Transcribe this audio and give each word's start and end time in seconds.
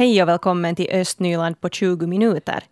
Hej 0.00 0.22
och 0.22 0.28
välkommen 0.28 0.74
till 0.76 0.90
Östnyland 0.90 1.60
på 1.60 1.68
20 1.68 2.06
minuter. 2.06 2.64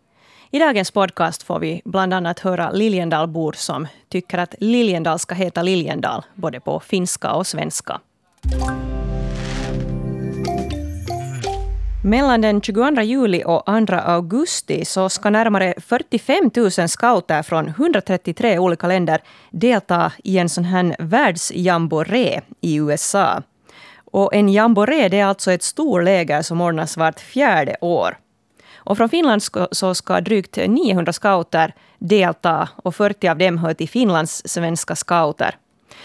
I 0.50 0.58
dagens 0.58 0.90
podcast 0.90 1.42
får 1.42 1.58
vi 1.58 1.82
bland 1.84 2.14
annat 2.14 2.38
höra 2.38 2.70
Liljendalbor 2.70 3.52
som 3.56 3.86
tycker 4.08 4.38
att 4.38 4.54
Liljendal 4.58 5.18
ska 5.18 5.34
heta 5.34 5.62
Liljendal, 5.62 6.22
både 6.34 6.60
på 6.60 6.80
finska 6.80 7.32
och 7.32 7.46
svenska. 7.46 8.00
Mellan 12.04 12.40
den 12.40 12.60
22 12.60 13.02
juli 13.02 13.42
och 13.46 13.64
2 13.86 13.94
augusti 13.94 14.84
så 14.84 15.08
ska 15.08 15.30
närmare 15.30 15.74
45 15.80 16.50
000 16.56 16.70
scouter 16.70 17.42
från 17.42 17.68
133 17.68 18.58
olika 18.58 18.86
länder 18.86 19.20
delta 19.50 20.12
i 20.24 20.38
en 20.38 20.48
sån 20.48 20.64
här 20.64 20.96
världsjamboré 20.98 22.40
i 22.60 22.76
USA. 22.76 23.42
Och 24.10 24.34
en 24.34 24.48
jamboree 24.48 25.08
det 25.08 25.20
är 25.20 25.24
alltså 25.24 25.52
ett 25.52 25.62
storläger 25.62 26.42
som 26.42 26.60
ordnas 26.60 26.96
vart 26.96 27.20
fjärde 27.20 27.76
år. 27.80 28.18
Och 28.76 28.96
från 28.96 29.08
Finland 29.08 29.42
så 29.70 29.94
ska 29.94 30.20
drygt 30.20 30.56
900 30.56 31.12
scouter 31.12 31.74
delta 31.98 32.68
och 32.76 32.94
40 32.94 33.28
av 33.28 33.38
dem 33.38 33.58
hör 33.58 33.74
till 33.74 33.88
Finlands 33.88 34.42
svenska 34.48 34.96
scouter. 34.96 35.56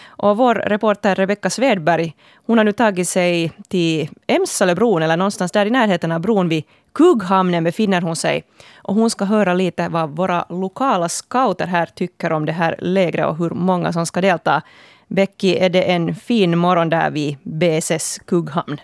Och 0.05 0.37
vår 0.37 0.55
reporter 0.55 1.15
Rebecka 1.15 1.49
Svedberg 1.49 2.15
hon 2.45 2.57
har 2.57 2.65
nu 2.65 2.71
tagit 2.71 3.09
sig 3.09 3.51
till 3.67 4.09
Emsalöbron, 4.27 5.01
eller 5.01 5.17
någonstans 5.17 5.51
där 5.51 5.65
i 5.65 5.69
närheten 5.69 6.11
av 6.11 6.21
bron 6.21 6.49
vid 6.49 6.63
Kugghamnen 6.93 7.63
befinner 7.63 8.01
hon 8.01 8.15
sig. 8.15 8.43
Och 8.77 8.95
hon 8.95 9.09
ska 9.09 9.25
höra 9.25 9.53
lite 9.53 9.89
vad 9.89 10.09
våra 10.09 10.45
lokala 10.49 11.09
scouter 11.09 11.67
här 11.67 11.85
tycker 11.85 12.31
om 12.31 12.45
det 12.45 12.51
här 12.51 12.75
lägret 12.79 13.25
och 13.25 13.37
hur 13.37 13.49
många 13.49 13.93
som 13.93 14.05
ska 14.05 14.21
delta. 14.21 14.61
Becky, 15.07 15.55
är 15.55 15.69
det 15.69 15.81
en 15.81 16.15
fin 16.15 16.57
morgon 16.57 16.89
där 16.89 17.11
vid 17.11 17.37
BSS 17.43 18.19
Kugghamn? 18.25 18.77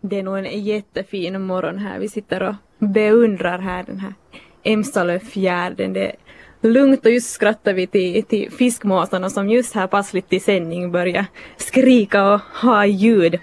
Det 0.00 0.18
är 0.18 0.22
nog 0.22 0.38
en 0.38 0.64
jättefin 0.64 1.42
morgon 1.42 1.78
här. 1.78 1.98
Vi 1.98 2.08
sitter 2.08 2.42
och 2.42 2.54
beundrar 2.78 3.58
här 3.58 3.82
den 3.82 3.98
här 3.98 4.14
Emsalöfjärden. 4.62 5.92
Det 5.92 6.06
är 6.06 6.16
lugnt 6.60 7.06
och 7.06 7.12
just 7.12 7.30
skrattar 7.30 7.72
vi 7.72 7.86
till, 7.86 8.24
till 8.24 8.52
fiskmåsarna 8.52 9.30
som 9.30 9.48
just 9.48 9.74
här 9.74 9.86
passligt 9.86 10.32
i 10.32 10.40
sändning 10.40 10.92
börjar 10.92 11.26
skrika 11.56 12.32
och 12.34 12.40
ha 12.40 12.86
ljud. 12.86 13.38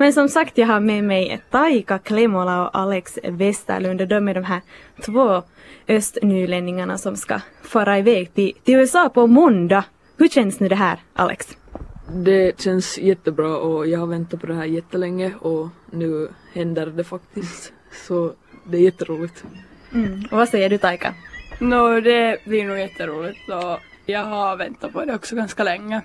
Men 0.00 0.12
som 0.12 0.28
sagt, 0.28 0.58
jag 0.58 0.66
har 0.66 0.80
med 0.80 1.04
mig 1.04 1.40
Taika 1.50 1.98
Klemola 1.98 2.62
och 2.62 2.78
Alex 2.78 3.18
Westerlund. 3.22 4.08
De 4.08 4.28
är 4.28 4.34
de 4.34 4.44
här 4.44 4.60
två 5.04 5.42
östnylänningarna 5.88 6.98
som 6.98 7.16
ska 7.16 7.40
fara 7.62 7.98
iväg 7.98 8.34
till, 8.34 8.52
till 8.64 8.74
USA 8.74 9.08
på 9.08 9.26
måndag. 9.26 9.84
Hur 10.16 10.28
känns 10.28 10.60
nu 10.60 10.68
det 10.68 10.74
här, 10.74 10.98
Alex? 11.12 11.56
Det 12.12 12.60
känns 12.60 12.98
jättebra 12.98 13.56
och 13.56 13.86
jag 13.86 13.98
har 13.98 14.06
väntat 14.06 14.40
på 14.40 14.46
det 14.46 14.54
här 14.54 14.64
jättelänge 14.64 15.34
och 15.40 15.68
nu 15.90 16.28
händer 16.52 16.86
det 16.86 17.04
faktiskt. 17.04 17.72
Så 18.06 18.32
det 18.64 18.76
är 18.76 18.82
jätteroligt. 18.82 19.44
Mm. 19.94 20.24
Och 20.30 20.38
vad 20.38 20.48
säger 20.48 20.70
du 20.70 20.78
Taika? 20.78 21.14
No, 21.58 22.00
det 22.00 22.44
blir 22.44 22.64
nog 22.64 22.78
jätteroligt 22.78 23.48
och 23.48 23.78
jag 24.06 24.24
har 24.24 24.56
väntat 24.56 24.92
på 24.92 25.04
det 25.04 25.14
också 25.14 25.36
ganska 25.36 25.64
länge. 25.64 26.00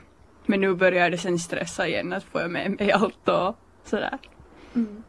Men 0.46 0.62
nu 0.62 0.76
börjar 0.76 1.10
det 1.10 1.18
sen 1.18 1.40
stressa 1.40 1.88
igen 1.88 2.14
att 2.14 2.24
få 2.24 2.48
med 2.48 2.76
mig 2.80 2.92
allt 2.92 3.30
och 3.30 3.58
sådär. 3.86 4.17
Mm. 4.76 5.03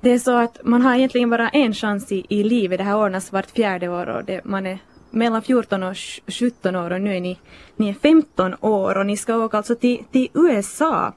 Det 0.00 0.10
är 0.10 0.18
så 0.18 0.36
att 0.36 0.58
man 0.64 0.82
har 0.82 0.94
egentligen 0.94 1.30
bara 1.30 1.48
en 1.48 1.74
chans 1.74 2.12
i, 2.12 2.26
i 2.28 2.42
livet. 2.42 2.78
Det 2.78 2.84
här 2.84 2.96
ordnas 2.96 3.32
vart 3.32 3.50
fjärde 3.50 3.88
år 3.88 4.08
och 4.08 4.24
det, 4.24 4.44
man 4.44 4.66
är 4.66 4.78
mellan 5.10 5.42
14 5.42 5.82
och 5.82 5.96
17 6.26 6.76
år 6.76 6.92
och 6.92 7.00
nu 7.00 7.16
är 7.16 7.20
ni, 7.20 7.38
ni 7.76 7.88
är 7.88 7.94
15 7.94 8.54
år 8.60 8.98
och 8.98 9.06
ni 9.06 9.16
ska 9.16 9.36
åka 9.36 9.56
alltså 9.56 9.74
till, 9.74 10.04
till 10.12 10.28
USA. 10.34 11.14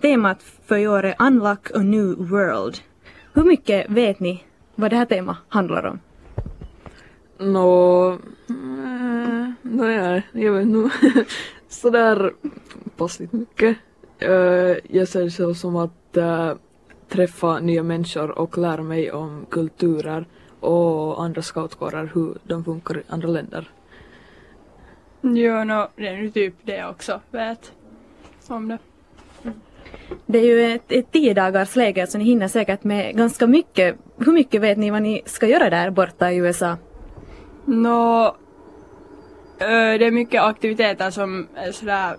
Temat 0.00 0.42
för 0.66 0.76
i 0.76 0.88
år 0.88 1.04
är 1.04 1.14
Unlock 1.18 1.70
a 1.74 1.78
New 1.78 2.14
World. 2.16 2.78
Hur 3.32 3.44
mycket 3.44 3.90
vet 3.90 4.20
ni 4.20 4.44
vad 4.74 4.90
det 4.90 4.96
här 4.96 5.04
temat 5.04 5.36
handlar 5.48 5.86
om? 5.86 6.00
Nå, 7.38 8.10
äh, 8.48 9.50
no, 9.62 9.90
ja, 9.90 10.22
jag 10.32 10.52
vet 10.52 10.68
nog 10.68 10.90
sådär 11.68 12.32
passligt 12.96 13.32
mycket. 13.32 13.76
Uh, 14.22 14.76
jag 14.88 15.08
ser 15.08 15.24
det 15.24 15.30
så 15.30 15.54
som 15.54 15.76
att 15.76 16.03
uh, 16.16 16.52
träffa 17.08 17.58
nya 17.58 17.82
människor 17.82 18.38
och 18.38 18.58
lära 18.58 18.82
mig 18.82 19.12
om 19.12 19.46
kulturer 19.50 20.26
och 20.60 21.22
andra 21.22 21.42
scoutkårer 21.42 22.10
hur 22.14 22.38
de 22.42 22.64
funkar 22.64 22.98
i 22.98 23.02
andra 23.08 23.28
länder. 23.28 23.70
Jo, 25.20 25.64
no, 25.64 25.88
det 25.96 26.08
är 26.08 26.16
ju 26.16 26.30
typ 26.30 26.54
det 26.62 26.76
jag 26.76 26.90
också 26.90 27.20
vet 27.30 27.72
om 28.48 28.68
det. 28.68 28.78
Det 30.26 30.38
är 30.38 30.44
ju 30.44 30.74
ett, 30.74 30.92
ett 30.92 31.12
tio 31.12 31.34
dagars 31.34 31.76
läger 31.76 32.06
så 32.06 32.18
ni 32.18 32.24
hinner 32.24 32.48
säkert 32.48 32.84
med 32.84 33.16
ganska 33.16 33.46
mycket. 33.46 33.96
Hur 34.18 34.32
mycket 34.32 34.60
vet 34.60 34.78
ni 34.78 34.90
vad 34.90 35.02
ni 35.02 35.22
ska 35.24 35.46
göra 35.46 35.70
där 35.70 35.90
borta 35.90 36.32
i 36.32 36.36
USA? 36.36 36.76
Nå, 37.64 38.36
det 39.58 40.06
är 40.06 40.10
mycket 40.10 40.42
aktiviteter 40.42 41.10
som 41.10 41.48
är 41.54 41.72
sådär 41.72 42.16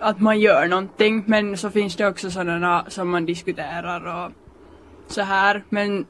att 0.00 0.20
man 0.20 0.40
gör 0.40 0.66
någonting 0.66 1.24
men 1.26 1.56
så 1.56 1.70
finns 1.70 1.96
det 1.96 2.08
också 2.08 2.30
sådana 2.30 2.84
som 2.88 3.08
man 3.08 3.26
diskuterar 3.26 4.24
och 4.24 4.32
så 5.06 5.22
här 5.22 5.64
men 5.68 6.06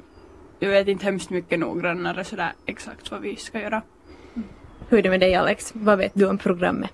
jag 0.58 0.70
vet 0.70 0.88
inte 0.88 1.04
hemskt 1.04 1.30
mycket 1.30 1.58
noggrannare 1.58 2.24
sådär 2.24 2.52
exakt 2.66 3.10
vad 3.10 3.20
vi 3.20 3.36
ska 3.36 3.60
göra. 3.60 3.82
Hur 4.88 4.98
är 4.98 5.02
det 5.02 5.10
med 5.10 5.20
dig 5.20 5.34
Alex? 5.34 5.72
Vad 5.74 5.98
vet 5.98 6.12
du 6.14 6.28
om 6.28 6.38
programmet? 6.38 6.90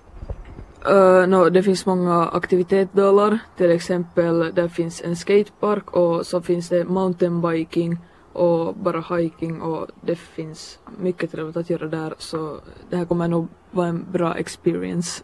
Uh, 0.91 1.27
no, 1.27 1.49
det 1.49 1.63
finns 1.63 1.85
många 1.85 2.27
aktivitetsdelar. 2.27 3.39
Till 3.57 3.71
exempel 3.71 4.53
där 4.53 4.67
finns 4.67 5.01
en 5.01 5.15
skatepark 5.15 5.91
och 5.91 6.25
så 6.25 6.41
finns 6.41 6.69
det 6.69 6.85
mountainbiking 6.85 7.97
och 8.33 8.75
bara 8.75 9.17
hiking 9.17 9.61
och 9.61 9.87
det 10.01 10.15
finns 10.15 10.79
mycket 10.99 11.31
trevligt 11.31 11.57
att 11.57 11.69
göra 11.69 11.87
där 11.87 12.13
så 12.17 12.57
det 12.89 12.97
här 12.97 13.05
kommer 13.05 13.27
nog 13.27 13.47
vara 13.71 13.87
en 13.87 14.05
bra 14.11 14.35
experience. 14.35 15.23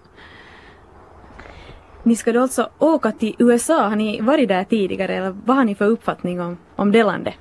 Ni 2.03 2.15
ska 2.15 2.31
då 2.31 2.41
alltså 2.41 2.69
åka 2.79 3.11
till 3.11 3.35
USA. 3.39 3.87
Har 3.87 3.95
ni 3.95 4.21
varit 4.21 4.47
där 4.47 4.63
tidigare 4.63 5.15
eller 5.15 5.35
vad 5.45 5.57
har 5.57 5.63
ni 5.63 5.75
för 5.75 5.85
uppfattning 5.85 6.41
om, 6.41 6.57
om 6.75 6.91
det 6.91 7.03
landet? 7.03 7.33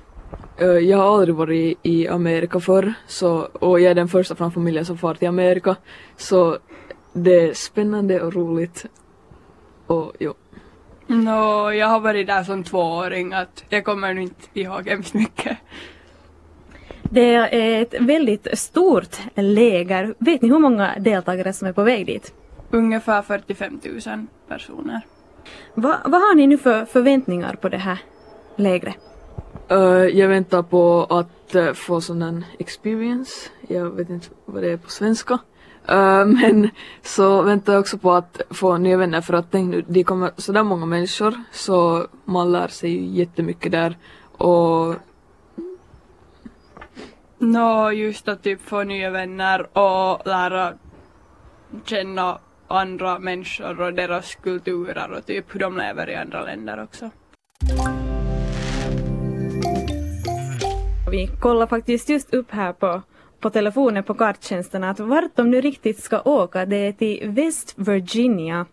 Uh, 0.61 0.67
jag 0.67 0.97
har 0.97 1.17
aldrig 1.17 1.35
varit 1.35 1.79
i 1.83 2.07
Amerika 2.07 2.59
förr 2.59 2.93
så, 3.07 3.37
och 3.39 3.79
jag 3.79 3.91
är 3.91 3.95
den 3.95 4.07
första 4.07 4.35
från 4.35 4.51
familjen 4.51 4.85
som 4.85 4.97
far 4.97 5.13
till 5.13 5.27
Amerika 5.27 5.75
så 6.17 6.57
det 7.13 7.49
är 7.49 7.53
spännande 7.53 8.21
och 8.21 8.33
roligt. 8.33 8.85
Och 9.87 10.13
jo. 10.19 10.33
Nå, 11.07 11.71
jag 11.71 11.87
har 11.87 11.99
varit 11.99 12.27
där 12.27 12.43
som 12.43 12.63
tvååring 12.63 13.33
att 13.33 13.63
jag 13.69 13.85
kommer 13.85 14.13
nog 14.13 14.23
inte 14.23 14.59
ihåg 14.59 14.87
hemskt 14.87 15.13
mycket. 15.13 15.57
Det 17.03 17.33
är 17.35 17.81
ett 17.81 17.93
väldigt 17.99 18.47
stort 18.53 19.17
läger. 19.35 20.13
Vet 20.19 20.41
ni 20.41 20.49
hur 20.49 20.59
många 20.59 20.95
deltagare 20.99 21.53
som 21.53 21.67
är 21.67 21.73
på 21.73 21.83
väg 21.83 22.05
dit? 22.05 22.33
Ungefär 22.71 23.21
45 23.21 23.79
000 24.05 24.25
personer. 24.47 25.01
Va, 25.73 25.97
vad 26.05 26.21
har 26.21 26.35
ni 26.35 26.47
nu 26.47 26.57
för 26.57 26.85
förväntningar 26.85 27.55
på 27.55 27.69
det 27.69 27.77
här 27.77 28.01
lägret? 28.55 28.95
Uh, 29.71 30.05
jag 30.17 30.27
väntar 30.27 30.63
på 30.63 31.07
att 31.09 31.55
uh, 31.55 31.73
få 31.73 32.01
sån 32.01 32.21
en 32.21 32.45
experience. 32.59 33.49
Jag 33.67 33.89
vet 33.89 34.09
inte 34.09 34.27
vad 34.45 34.63
det 34.63 34.71
är 34.71 34.77
på 34.77 34.89
svenska. 34.89 35.33
Uh, 35.33 36.25
men 36.41 36.69
så 37.01 37.41
väntar 37.41 37.73
jag 37.73 37.79
också 37.79 37.97
på 37.97 38.11
att 38.11 38.41
få 38.49 38.77
nya 38.77 38.97
vänner 38.97 39.21
för 39.21 39.33
att 39.33 39.51
tänk 39.51 39.71
nu, 39.71 39.83
det 39.87 40.03
kommer 40.03 40.31
sådär 40.37 40.63
många 40.63 40.85
människor 40.85 41.33
så 41.51 42.07
man 42.25 42.51
lär 42.51 42.67
sig 42.67 42.91
ju 42.91 43.05
jättemycket 43.05 43.71
där 43.71 43.97
och 44.37 44.95
Nå, 47.41 47.91
just 47.91 48.27
att 48.27 48.43
typ 48.43 48.61
få 48.61 48.83
nya 48.83 49.09
vänner 49.09 49.77
och 49.77 50.27
lära 50.27 50.73
känna 51.85 52.39
andra 52.69 53.19
människor 53.19 53.81
och 53.81 53.93
deras 53.93 54.35
kulturer 54.35 55.11
och 55.11 55.25
typ 55.25 55.55
hur 55.55 55.59
de 55.59 55.77
lever 55.77 56.09
i 56.09 56.15
andra 56.15 56.43
länder 56.43 56.83
också. 56.83 57.09
Vi 61.11 61.27
kollar 61.39 61.67
faktiskt 61.67 62.09
just 62.09 62.33
upp 62.33 62.51
här 62.51 62.73
på, 62.73 63.01
på 63.39 63.49
telefonen 63.49 64.03
på 64.03 64.13
karttjänsten 64.13 64.83
att 64.83 64.99
vart 64.99 65.35
de 65.35 65.51
nu 65.51 65.61
riktigt 65.61 66.03
ska 66.03 66.21
åka. 66.21 66.65
Det 66.65 66.75
är 66.75 66.91
till 66.91 67.29
West 67.29 67.73
Virginia. 67.77 68.65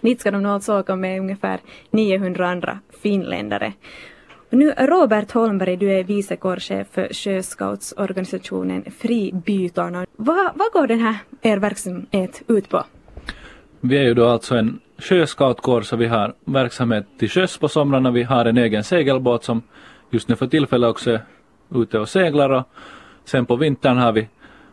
Dit 0.00 0.20
ska 0.20 0.30
de 0.30 0.42
nu 0.42 0.48
alltså 0.48 0.80
åka 0.80 0.96
med 0.96 1.20
ungefär 1.20 1.60
900 1.90 2.48
andra 2.48 2.78
finländare. 3.02 3.72
Och 4.50 4.58
nu 4.58 4.70
Robert 4.78 5.32
Holmberg, 5.32 5.76
du 5.76 5.92
är 5.92 6.04
vice 6.04 6.36
kårchef 6.36 6.88
för 6.90 7.08
sjöscoutsorganisationen 7.14 8.84
Fribytarna. 8.98 10.06
Vad, 10.16 10.50
vad 10.54 10.72
går 10.72 10.86
den 10.86 11.00
här 11.00 11.16
er 11.42 11.56
verksamhet 11.56 12.42
ut 12.48 12.68
på? 12.68 12.84
Vi 13.82 13.98
är 13.98 14.02
ju 14.02 14.14
då 14.14 14.28
alltså 14.28 14.56
en 14.56 14.80
sjöscoutkår 14.98 15.82
så 15.82 15.96
vi 15.96 16.06
har 16.06 16.34
verksamhet 16.44 17.06
till 17.18 17.30
sjöss 17.30 17.58
på 17.58 17.68
somrarna. 17.68 18.10
Vi 18.10 18.22
har 18.22 18.44
en 18.44 18.58
egen 18.58 18.84
segelbåt 18.84 19.44
som 19.44 19.62
just 20.10 20.28
nu 20.28 20.36
för 20.36 20.46
tillfället 20.46 20.90
också 20.90 21.10
är 21.10 21.20
ute 21.74 21.98
och 21.98 22.08
seglar 22.08 22.50
och 22.50 22.68
sen 23.24 23.46
på 23.46 23.56
vintern 23.56 23.96
har 23.96 24.12
vi 24.12 24.28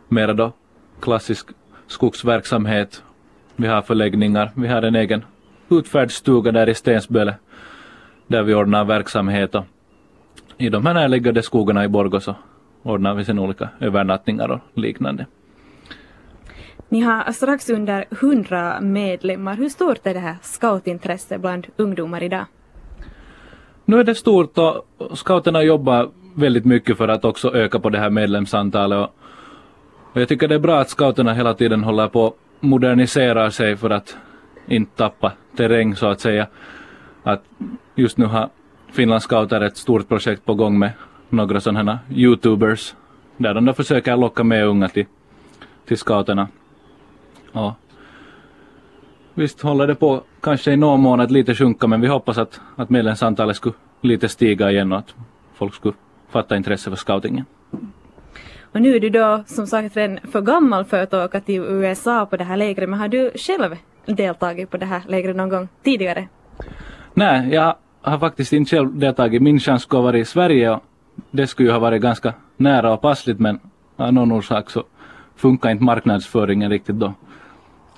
mera 0.08 0.34
då 0.34 0.52
klassisk 1.00 1.48
skogsverksamhet. 1.86 3.02
Vi 3.56 3.66
har 3.66 3.82
förläggningar, 3.82 4.50
vi 4.54 4.68
har 4.68 4.82
en 4.82 4.94
egen 4.94 5.24
utfärdsstuga 5.70 6.52
där 6.52 6.68
i 6.68 6.74
Stensböle 6.74 7.34
där 8.26 8.42
vi 8.42 8.54
ordnar 8.54 8.84
verksamhet 8.84 9.54
och 9.54 9.64
i 10.58 10.68
de 10.68 10.86
här 10.86 10.94
närliggande 10.94 11.42
skogarna 11.42 11.84
i 11.84 11.88
Borgå 11.88 12.20
så 12.20 12.34
ordnar 12.82 13.14
vi 13.14 13.24
sen 13.24 13.38
olika 13.38 13.68
övernattningar 13.80 14.50
och 14.50 14.60
liknande. 14.74 15.26
Ni 16.88 17.00
har 17.00 17.32
strax 17.32 17.70
under 17.70 18.04
100 18.10 18.80
medlemmar. 18.80 19.56
Hur 19.56 19.68
stort 19.68 20.06
är 20.06 20.14
det 20.14 20.20
här 20.20 20.36
scoutintresset 20.42 21.40
bland 21.40 21.66
ungdomar 21.76 22.22
idag? 22.22 22.44
Nu 23.84 24.00
är 24.00 24.04
det 24.04 24.14
stort 24.14 24.58
och 24.58 25.18
scouterna 25.18 25.62
jobbar 25.62 26.10
väldigt 26.34 26.64
mycket 26.64 26.96
för 26.96 27.08
att 27.08 27.24
också 27.24 27.54
öka 27.54 27.78
på 27.78 27.90
det 27.90 27.98
här 27.98 28.10
medlemsantalet. 28.10 29.10
Och, 30.12 30.20
jag 30.20 30.28
tycker 30.28 30.48
det 30.48 30.54
är 30.54 30.58
bra 30.58 30.80
att 30.80 30.90
scouterna 30.90 31.34
hela 31.34 31.54
tiden 31.54 31.84
håller 31.84 32.08
på 32.08 32.26
att 32.26 32.34
modernisera 32.60 33.50
sig 33.50 33.76
för 33.76 33.90
att 33.90 34.16
inte 34.66 34.96
tappa 34.96 35.32
terräng 35.56 35.96
så 35.96 36.06
att 36.06 36.20
säga. 36.20 36.46
Att 37.22 37.44
just 37.94 38.18
nu 38.18 38.24
har 38.24 38.48
Finlands 38.92 39.24
scouter 39.24 39.60
ett 39.60 39.76
stort 39.76 40.08
projekt 40.08 40.44
på 40.44 40.54
gång 40.54 40.78
med 40.78 40.92
några 41.28 41.60
sådana 41.60 41.92
här 41.92 41.98
youtubers 42.10 42.94
där 43.36 43.54
de 43.54 43.64
då 43.64 43.72
försöker 43.72 44.16
locka 44.16 44.44
med 44.44 44.66
unga 44.66 44.88
till, 44.88 45.06
till 45.86 45.98
scouterna. 45.98 46.48
Och 47.52 47.72
visst 49.34 49.60
håller 49.60 49.86
det 49.86 49.94
på 49.94 50.22
kanske 50.40 50.72
i 50.72 50.76
någon 50.76 51.00
mån 51.00 51.20
att 51.20 51.30
lite 51.30 51.54
sjunka 51.54 51.86
men 51.86 52.00
vi 52.00 52.08
hoppas 52.08 52.38
att, 52.38 52.60
att 52.76 52.90
medlemsantalet 52.90 53.56
skulle 53.56 53.74
lite 54.00 54.28
stiga 54.28 54.70
igen 54.70 54.92
och 54.92 54.98
att 54.98 55.14
folk 55.54 55.74
skulle 55.74 55.94
fatta 56.30 56.56
intresse 56.56 56.90
för 56.90 56.96
scoutingen. 56.96 57.44
Och 58.72 58.82
nu 58.82 58.96
är 58.96 59.00
du 59.00 59.10
då 59.10 59.42
som 59.46 59.66
sagt 59.66 59.96
redan 59.96 60.18
för 60.32 60.40
gammal 60.40 60.84
för 60.84 61.02
att 61.02 61.14
åka 61.14 61.40
till 61.40 61.60
USA 61.60 62.26
på 62.26 62.36
det 62.36 62.44
här 62.44 62.56
lägret 62.56 62.88
men 62.88 62.98
har 62.98 63.08
du 63.08 63.30
själv 63.34 63.76
deltagit 64.06 64.70
på 64.70 64.76
det 64.76 64.86
här 64.86 65.02
lägret 65.08 65.36
någon 65.36 65.48
gång 65.48 65.68
tidigare? 65.82 66.28
Nej, 67.14 67.54
jag 67.54 67.76
har 68.00 68.18
faktiskt 68.18 68.52
inte 68.52 68.76
själv 68.76 68.98
deltagit. 68.98 69.42
Min 69.42 69.60
chans 69.60 69.82
skulle 69.82 69.98
ha 69.98 70.04
varit 70.04 70.22
i 70.22 70.24
Sverige 70.24 70.70
och 70.70 70.82
det 71.30 71.46
skulle 71.46 71.68
ju 71.68 71.72
ha 71.72 71.78
varit 71.78 72.02
ganska 72.02 72.34
nära 72.56 72.92
och 72.92 73.00
passligt 73.00 73.38
men 73.38 73.60
av 73.96 74.12
någon 74.12 74.32
orsak 74.32 74.70
så 74.70 74.84
funkar 75.36 75.70
inte 75.70 75.84
marknadsföringen 75.84 76.70
riktigt 76.70 76.96
då 76.96 77.14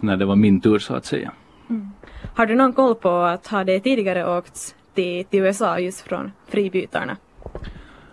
när 0.02 0.16
det 0.16 0.24
var 0.24 0.36
min 0.36 0.60
tur 0.60 0.78
så 0.78 0.94
att 0.94 1.04
säga. 1.04 1.32
Mm. 1.70 1.90
Har 2.34 2.46
du 2.46 2.54
någon 2.54 2.72
koll 2.72 2.94
på 2.94 3.10
att 3.10 3.46
har 3.46 3.64
det 3.64 3.80
tidigare 3.80 4.38
åkts 4.38 4.74
till, 4.94 5.24
till 5.24 5.40
USA 5.40 5.78
just 5.78 6.00
från 6.00 6.32
fribytarna? 6.48 7.16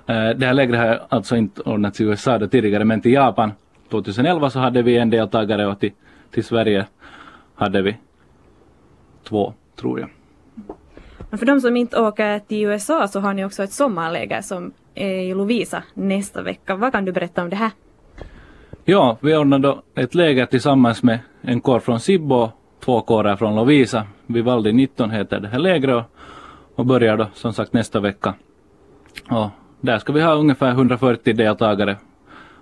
Eh, 0.07 0.29
det 0.29 0.45
här 0.45 0.53
lägret 0.53 0.79
har 0.79 1.01
alltså 1.09 1.35
inte 1.35 1.61
ordnats 1.61 2.01
i 2.01 2.03
USA 2.03 2.37
då 2.37 2.47
tidigare 2.47 2.85
men 2.85 3.01
till 3.01 3.13
Japan 3.13 3.51
2011 3.89 4.49
så 4.49 4.59
hade 4.59 4.81
vi 4.81 4.97
en 4.97 5.09
deltagare 5.09 5.67
och 5.67 5.79
till, 5.79 5.91
till 6.31 6.43
Sverige 6.43 6.85
hade 7.55 7.81
vi 7.81 7.97
två 9.23 9.53
tror 9.75 9.99
jag. 9.99 10.09
Men 11.29 11.39
för 11.39 11.45
de 11.45 11.61
som 11.61 11.77
inte 11.77 12.01
åker 12.01 12.39
till 12.39 12.65
USA 12.65 13.07
så 13.07 13.19
har 13.19 13.33
ni 13.33 13.45
också 13.45 13.63
ett 13.63 13.71
sommarläger 13.71 14.41
som 14.41 14.71
är 14.95 15.19
i 15.19 15.33
Lovisa 15.33 15.83
nästa 15.93 16.41
vecka. 16.41 16.75
Vad 16.75 16.91
kan 16.91 17.05
du 17.05 17.11
berätta 17.11 17.43
om 17.43 17.49
det 17.49 17.55
här? 17.55 17.71
Ja, 18.89 19.17
vi 19.21 19.35
ordnade 19.35 19.77
ett 19.95 20.15
läger 20.15 20.45
tillsammans 20.45 21.03
med 21.03 21.19
en 21.41 21.61
kår 21.61 21.79
från 21.79 21.99
Sibbo 21.99 22.35
och 22.35 22.51
två 22.79 23.01
kårer 23.01 23.35
från 23.35 23.55
Lovisa. 23.55 24.07
Vivaldi 24.25 24.73
19 24.73 25.11
heter 25.11 25.39
det 25.39 25.47
här 25.47 25.59
lägret 25.59 26.05
och 26.75 26.85
börjar 26.85 27.17
då 27.17 27.27
som 27.33 27.53
sagt 27.53 27.73
nästa 27.73 27.99
vecka. 27.99 28.33
Och 29.29 29.49
där 29.81 29.99
ska 29.99 30.13
vi 30.13 30.21
ha 30.21 30.33
ungefär 30.33 30.71
140 30.71 31.33
deltagare 31.33 31.97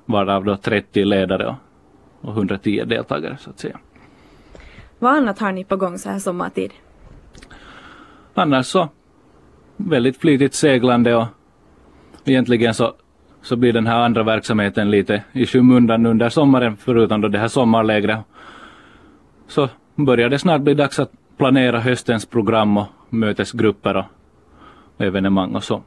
varav 0.06 0.46
då 0.46 0.58
30 0.58 1.06
ledare 1.06 1.56
och 2.22 2.34
110 2.34 2.84
deltagare 2.86 3.38
så 3.40 3.50
att 3.50 3.60
säga. 3.60 3.80
Vad 5.00 5.18
annat 5.18 5.40
har 5.40 5.52
ni 5.52 5.64
på 5.64 5.78
gång 5.78 5.98
så 5.98 6.10
här 6.10 6.20
sommartid? 6.20 6.72
Annars 8.34 8.66
så 8.66 8.90
väldigt 9.78 10.18
flitigt 10.18 10.54
seglande 10.54 11.16
och 11.16 11.28
egentligen 12.24 12.74
så, 12.74 12.94
så 13.46 13.56
blir 13.56 13.74
den 13.74 13.88
här 13.88 14.00
andra 14.00 14.24
verksamheten 14.24 14.92
lite 14.92 15.24
i 15.32 15.46
skymundan 15.46 16.06
under 16.06 16.30
sommaren 16.30 16.78
förutom 16.78 17.22
då 17.22 17.28
det 17.28 17.38
här 17.38 17.48
sommarlägret. 17.48 18.20
Så 19.48 19.70
börjar 19.96 20.30
det 20.30 20.40
snart 20.40 20.62
bli 20.62 20.74
dags 20.74 21.00
att 21.00 21.12
planera 21.38 21.80
höstens 21.80 22.26
program 22.26 22.78
och 22.78 22.88
mötesgrupper 23.10 23.98
och 23.98 24.06
evenemang 24.98 25.56
och 25.56 25.64
så. 25.64 25.82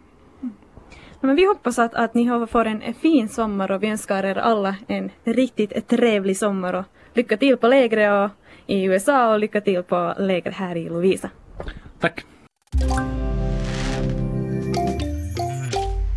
Men 1.20 1.36
vi 1.36 1.46
hoppas 1.46 1.78
att, 1.78 1.94
att 1.94 2.14
ni 2.14 2.46
får 2.50 2.64
en 2.64 2.94
fin 2.94 3.28
sommar 3.28 3.70
och 3.70 3.82
vi 3.82 3.88
önskar 3.88 4.24
er 4.24 4.38
alla 4.38 4.76
en 4.86 5.10
riktigt 5.24 5.88
trevlig 5.88 6.36
sommar 6.36 6.72
och 6.72 6.84
lycka 7.14 7.36
till 7.36 7.56
på 7.56 7.68
lägret 7.68 8.30
i 8.66 8.84
USA 8.84 9.32
och 9.32 9.38
lycka 9.38 9.60
till 9.60 9.82
på 9.82 10.14
lägret 10.18 10.54
här 10.54 10.76
i 10.76 10.88
Lovisa. 10.88 11.30
Tack! 12.00 12.24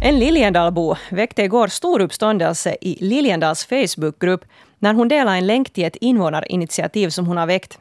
En 0.03 0.19
Liljendalbo 0.19 0.95
väckte 1.09 1.43
igår 1.43 1.67
stor 1.67 2.01
uppståndelse 2.01 2.77
i 2.81 3.05
Liljendals 3.05 3.65
Facebookgrupp 3.65 4.45
när 4.79 4.93
hon 4.93 5.07
delade 5.07 5.37
en 5.37 5.47
länk 5.47 5.73
till 5.73 5.83
ett 5.83 5.95
invånarinitiativ 5.95 7.09
som 7.09 7.27
hon 7.27 7.37
har 7.37 7.47
väckt. 7.47 7.79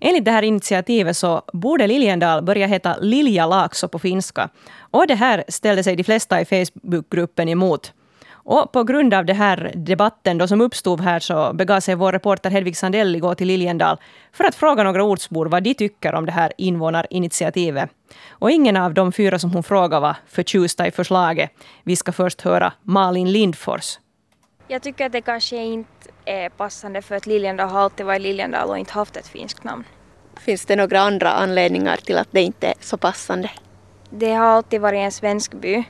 Enligt 0.00 0.24
det 0.24 0.30
här 0.30 0.42
initiativet 0.42 1.16
så 1.16 1.42
borde 1.52 1.86
Liljendal 1.86 2.42
börja 2.42 2.66
heta 2.66 2.96
Lilja 3.00 3.46
Laakso 3.46 3.88
på 3.88 3.98
finska. 3.98 4.48
Och 4.90 5.06
det 5.06 5.14
här 5.14 5.44
ställde 5.48 5.84
sig 5.84 5.96
de 5.96 6.04
flesta 6.04 6.40
i 6.40 6.44
Facebookgruppen 6.44 7.48
emot. 7.48 7.92
Och 8.50 8.72
på 8.72 8.84
grund 8.84 9.14
av 9.14 9.24
den 9.24 9.36
här 9.36 9.72
debatten 9.74 10.38
då 10.38 10.48
som 10.48 10.60
uppstod 10.60 11.00
här 11.00 11.20
så 11.20 11.52
begav 11.52 11.80
sig 11.80 11.94
vår 11.94 12.12
reporter 12.12 12.50
Hedvig 12.50 12.76
Sandell 12.76 13.16
igår 13.16 13.34
till 13.34 13.46
Liljendal 13.46 14.00
för 14.32 14.44
att 14.44 14.54
fråga 14.54 14.82
några 14.82 15.04
ortsbor 15.04 15.46
vad 15.46 15.62
de 15.62 15.74
tycker 15.74 16.14
om 16.14 16.26
det 16.26 16.32
här 16.32 16.52
invånarinitiativet. 16.56 17.90
Och 18.28 18.50
ingen 18.50 18.76
av 18.76 18.94
de 18.94 19.12
fyra 19.12 19.38
som 19.38 19.50
hon 19.50 19.62
frågade 19.62 20.00
var 20.00 20.16
förtjusta 20.26 20.86
i 20.86 20.90
förslaget. 20.90 21.50
Vi 21.82 21.96
ska 21.96 22.12
först 22.12 22.40
höra 22.40 22.72
Malin 22.82 23.32
Lindfors. 23.32 23.98
Jag 24.68 24.82
tycker 24.82 25.06
att 25.06 25.12
det 25.12 25.22
kanske 25.22 25.56
inte 25.56 26.10
är 26.24 26.48
passande 26.48 27.02
för 27.02 27.16
att 27.16 27.26
Liljendal 27.26 27.68
har 27.68 27.80
alltid 27.80 28.06
varit 28.06 28.22
Liljendal 28.22 28.68
och 28.68 28.78
inte 28.78 28.92
haft 28.92 29.16
ett 29.16 29.28
finskt 29.28 29.64
namn. 29.64 29.84
Finns 30.36 30.66
det 30.66 30.76
några 30.76 31.00
andra 31.00 31.30
anledningar 31.30 31.96
till 31.96 32.18
att 32.18 32.28
det 32.30 32.42
inte 32.42 32.66
är 32.66 32.74
så 32.80 32.96
passande? 32.96 33.50
Det 34.10 34.32
har 34.32 34.46
alltid 34.46 34.80
varit 34.80 34.98
en 34.98 35.12
svensk 35.12 35.52
by 35.52 35.84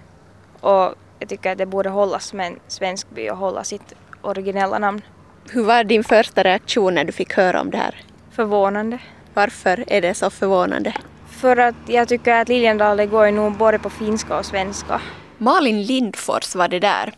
och 0.61 0.95
jag 1.21 1.29
tycker 1.29 1.53
att 1.53 1.59
det 1.59 1.67
borde 1.67 1.89
hållas 1.89 2.27
som 2.27 2.41
en 2.41 2.59
svensk 2.69 3.11
by 3.11 3.31
och 3.31 3.37
hålla 3.37 3.65
sitt 3.65 3.95
originella 4.23 4.79
namn. 4.79 5.03
Hur 5.51 5.65
var 5.65 5.85
din 5.85 6.05
första 6.05 6.43
reaktion 6.43 6.95
när 6.95 7.05
du 7.05 7.13
fick 7.13 7.33
höra 7.33 7.61
om 7.61 7.71
det 7.71 7.77
här? 7.77 7.95
Förvånande. 8.31 8.99
Varför 9.35 9.85
är 9.87 10.01
det 10.01 10.15
så 10.15 10.31
förvånande? 10.31 10.95
För 11.29 11.57
att 11.57 11.75
jag 11.87 12.09
tycker 12.09 12.35
att 12.35 12.49
Liljendal 12.49 12.97
det 12.97 13.07
går 13.07 13.31
nog 13.31 13.53
både 13.53 13.79
på 13.79 13.91
finska 13.91 14.39
och 14.39 14.47
svenska. 14.47 15.01
Malin 15.39 15.83
Lindfors 15.83 16.55
var 16.55 16.69
det 16.69 16.79
där. 16.79 17.13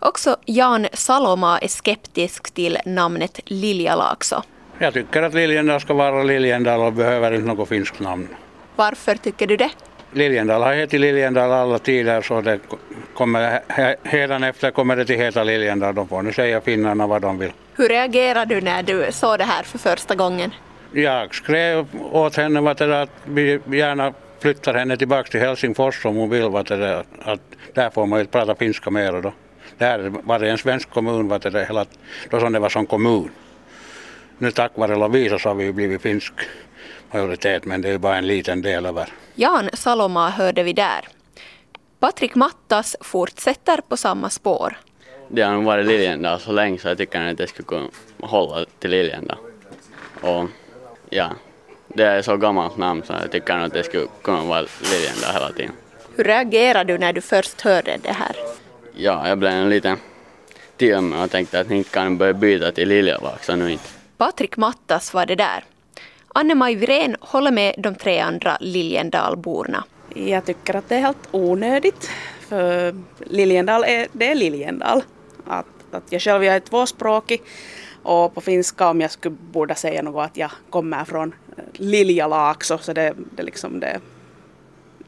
Också 0.00 0.36
Jan 0.44 0.86
Saloma 0.92 1.58
är 1.58 1.68
skeptisk 1.68 2.50
till 2.50 2.78
namnet 2.84 3.40
Liljalaakso. 3.44 4.42
Jag 4.78 4.94
tycker 4.94 5.22
att 5.22 5.34
Liljendal 5.34 5.80
ska 5.80 5.94
vara 5.94 6.22
Liljendal 6.22 6.80
och 6.80 6.92
behöver 6.92 7.32
inte 7.32 7.46
något 7.46 7.68
finskt 7.68 8.00
namn. 8.00 8.28
Varför 8.76 9.14
tycker 9.14 9.46
du 9.46 9.56
det? 9.56 9.70
Liljendal 10.12 10.62
har 10.62 10.74
hetat 10.74 11.00
Liljendal 11.00 11.52
alla 11.52 11.78
tider 11.78 12.22
så 12.22 12.40
det 12.40 12.58
kommer, 13.14 13.60
hädanefter 14.08 14.70
kommer 14.70 14.96
det 14.96 15.04
till 15.04 15.18
heta 15.18 15.44
Liljendal. 15.44 15.94
De 15.94 16.08
får 16.08 16.22
nu 16.22 16.32
säga 16.32 16.60
finnarna 16.60 17.06
vad 17.06 17.22
de 17.22 17.38
vill. 17.38 17.52
Hur 17.76 17.88
reagerade 17.88 18.54
du 18.54 18.60
när 18.60 18.82
du 18.82 19.06
såg 19.12 19.38
det 19.38 19.44
här 19.44 19.62
för 19.62 19.78
första 19.78 20.14
gången? 20.14 20.54
Jag 20.92 21.34
skrev 21.34 21.86
åt 22.12 22.36
henne 22.36 22.70
att 22.70 23.10
vi 23.24 23.60
gärna 23.66 24.12
flyttar 24.40 24.74
henne 24.74 24.96
tillbaka 24.96 25.30
till 25.30 25.40
Helsingfors 25.40 26.04
om 26.04 26.16
hon 26.16 26.30
vill. 26.30 26.48
Vad 26.48 26.66
det, 26.66 27.04
att 27.22 27.40
där 27.74 27.90
får 27.90 28.06
man 28.06 28.18
ju 28.18 28.26
prata 28.26 28.54
finska 28.54 28.90
mer. 28.90 29.12
Då. 29.12 29.32
Där 29.78 30.12
var 30.22 30.38
det 30.38 30.50
en 30.50 30.58
svensk 30.58 30.90
kommun 30.90 31.28
vad 31.28 31.52
det, 31.52 31.64
hela, 31.64 31.86
då 32.30 32.40
som 32.40 32.52
det 32.52 32.58
var 32.58 32.68
som 32.68 32.86
kommun. 32.86 33.30
Nu 34.38 34.50
tack 34.50 34.72
vare 34.74 34.96
Lovisa 34.96 35.38
så 35.38 35.48
har 35.48 35.54
vi 35.54 35.72
blivit 35.72 36.02
finsk 36.02 36.32
majoritet 37.12 37.64
men 37.64 37.82
det 37.82 37.88
är 37.88 37.98
bara 37.98 38.16
en 38.16 38.26
liten 38.26 38.62
del 38.62 38.86
över. 38.86 39.12
Jan 39.34 39.70
Saloma 39.72 40.30
hörde 40.30 40.62
vi 40.62 40.72
där. 40.72 41.08
Patrik 42.00 42.34
Mattas 42.34 42.96
fortsätter 43.00 43.80
på 43.88 43.96
samma 43.96 44.30
spår. 44.30 44.78
Det 45.28 45.42
har 45.42 45.52
nog 45.52 45.64
varit 45.64 45.86
Liljendal 45.86 46.40
så 46.40 46.52
länge 46.52 46.78
så 46.78 46.88
jag 46.88 46.98
tycker 46.98 47.20
att 47.20 47.38
det 47.38 47.46
skulle 47.46 47.66
kunna 47.66 47.88
hålla 48.20 48.66
till 48.78 48.90
Liljendal. 48.90 49.38
Och 50.20 50.44
ja, 51.10 51.30
det 51.88 52.04
är 52.04 52.22
så 52.22 52.36
gammalt 52.36 52.76
namn 52.76 53.02
så 53.06 53.12
jag 53.22 53.32
tycker 53.32 53.54
att 53.58 53.72
det 53.72 53.82
skulle 53.82 54.06
kunna 54.22 54.42
vara 54.42 54.66
Liljendal 54.92 55.32
hela 55.32 55.52
tiden. 55.52 55.72
Hur 56.16 56.24
reagerade 56.24 56.92
du 56.92 56.98
när 56.98 57.12
du 57.12 57.20
först 57.20 57.60
hörde 57.60 57.96
det 58.02 58.12
här? 58.12 58.36
Ja, 58.96 59.28
jag 59.28 59.38
blev 59.38 59.52
en 59.52 59.70
liten 59.70 59.96
till 60.76 61.12
och 61.14 61.30
tänkte 61.30 61.60
att 61.60 61.68
ni 61.68 61.84
kan 61.84 62.18
börja 62.18 62.32
byta 62.32 62.72
till 62.72 62.88
Liljavaxa 62.88 63.56
nu 63.56 63.72
inte. 63.72 63.88
Patrik 64.16 64.56
Mattas 64.56 65.14
var 65.14 65.26
det 65.26 65.34
där. 65.34 65.64
Anne-Maj 66.34 66.74
Virén 66.74 67.16
håller 67.20 67.50
med 67.50 67.74
de 67.78 67.94
tre 67.94 68.20
andra 68.20 68.56
Liljendalborna. 68.60 69.84
Jag 70.14 70.44
tycker 70.44 70.76
att 70.76 70.88
det 70.88 70.94
är 70.94 71.00
helt 71.00 71.28
onödigt. 71.30 72.10
För 72.40 72.94
Liljendal 73.18 73.84
är, 73.84 74.08
det 74.12 74.30
är 74.30 74.34
Liljendal. 74.34 75.02
Att, 75.46 75.66
att 75.90 76.12
jag 76.12 76.22
själv 76.22 76.44
jag 76.44 76.56
är 76.56 76.60
tvåspråkig 76.60 77.42
och 78.02 78.34
på 78.34 78.40
finska 78.40 78.88
om 78.88 79.00
jag 79.00 79.10
skulle 79.10 79.36
borde 79.52 79.74
säga 79.74 80.02
något 80.02 80.24
att 80.24 80.36
jag 80.36 80.50
kommer 80.70 81.04
från 81.04 81.34
Liljalaakso 81.72 82.78
så 82.78 82.92
det, 82.92 83.14
det 83.36 83.42
liksom 83.42 83.80
det 83.80 84.00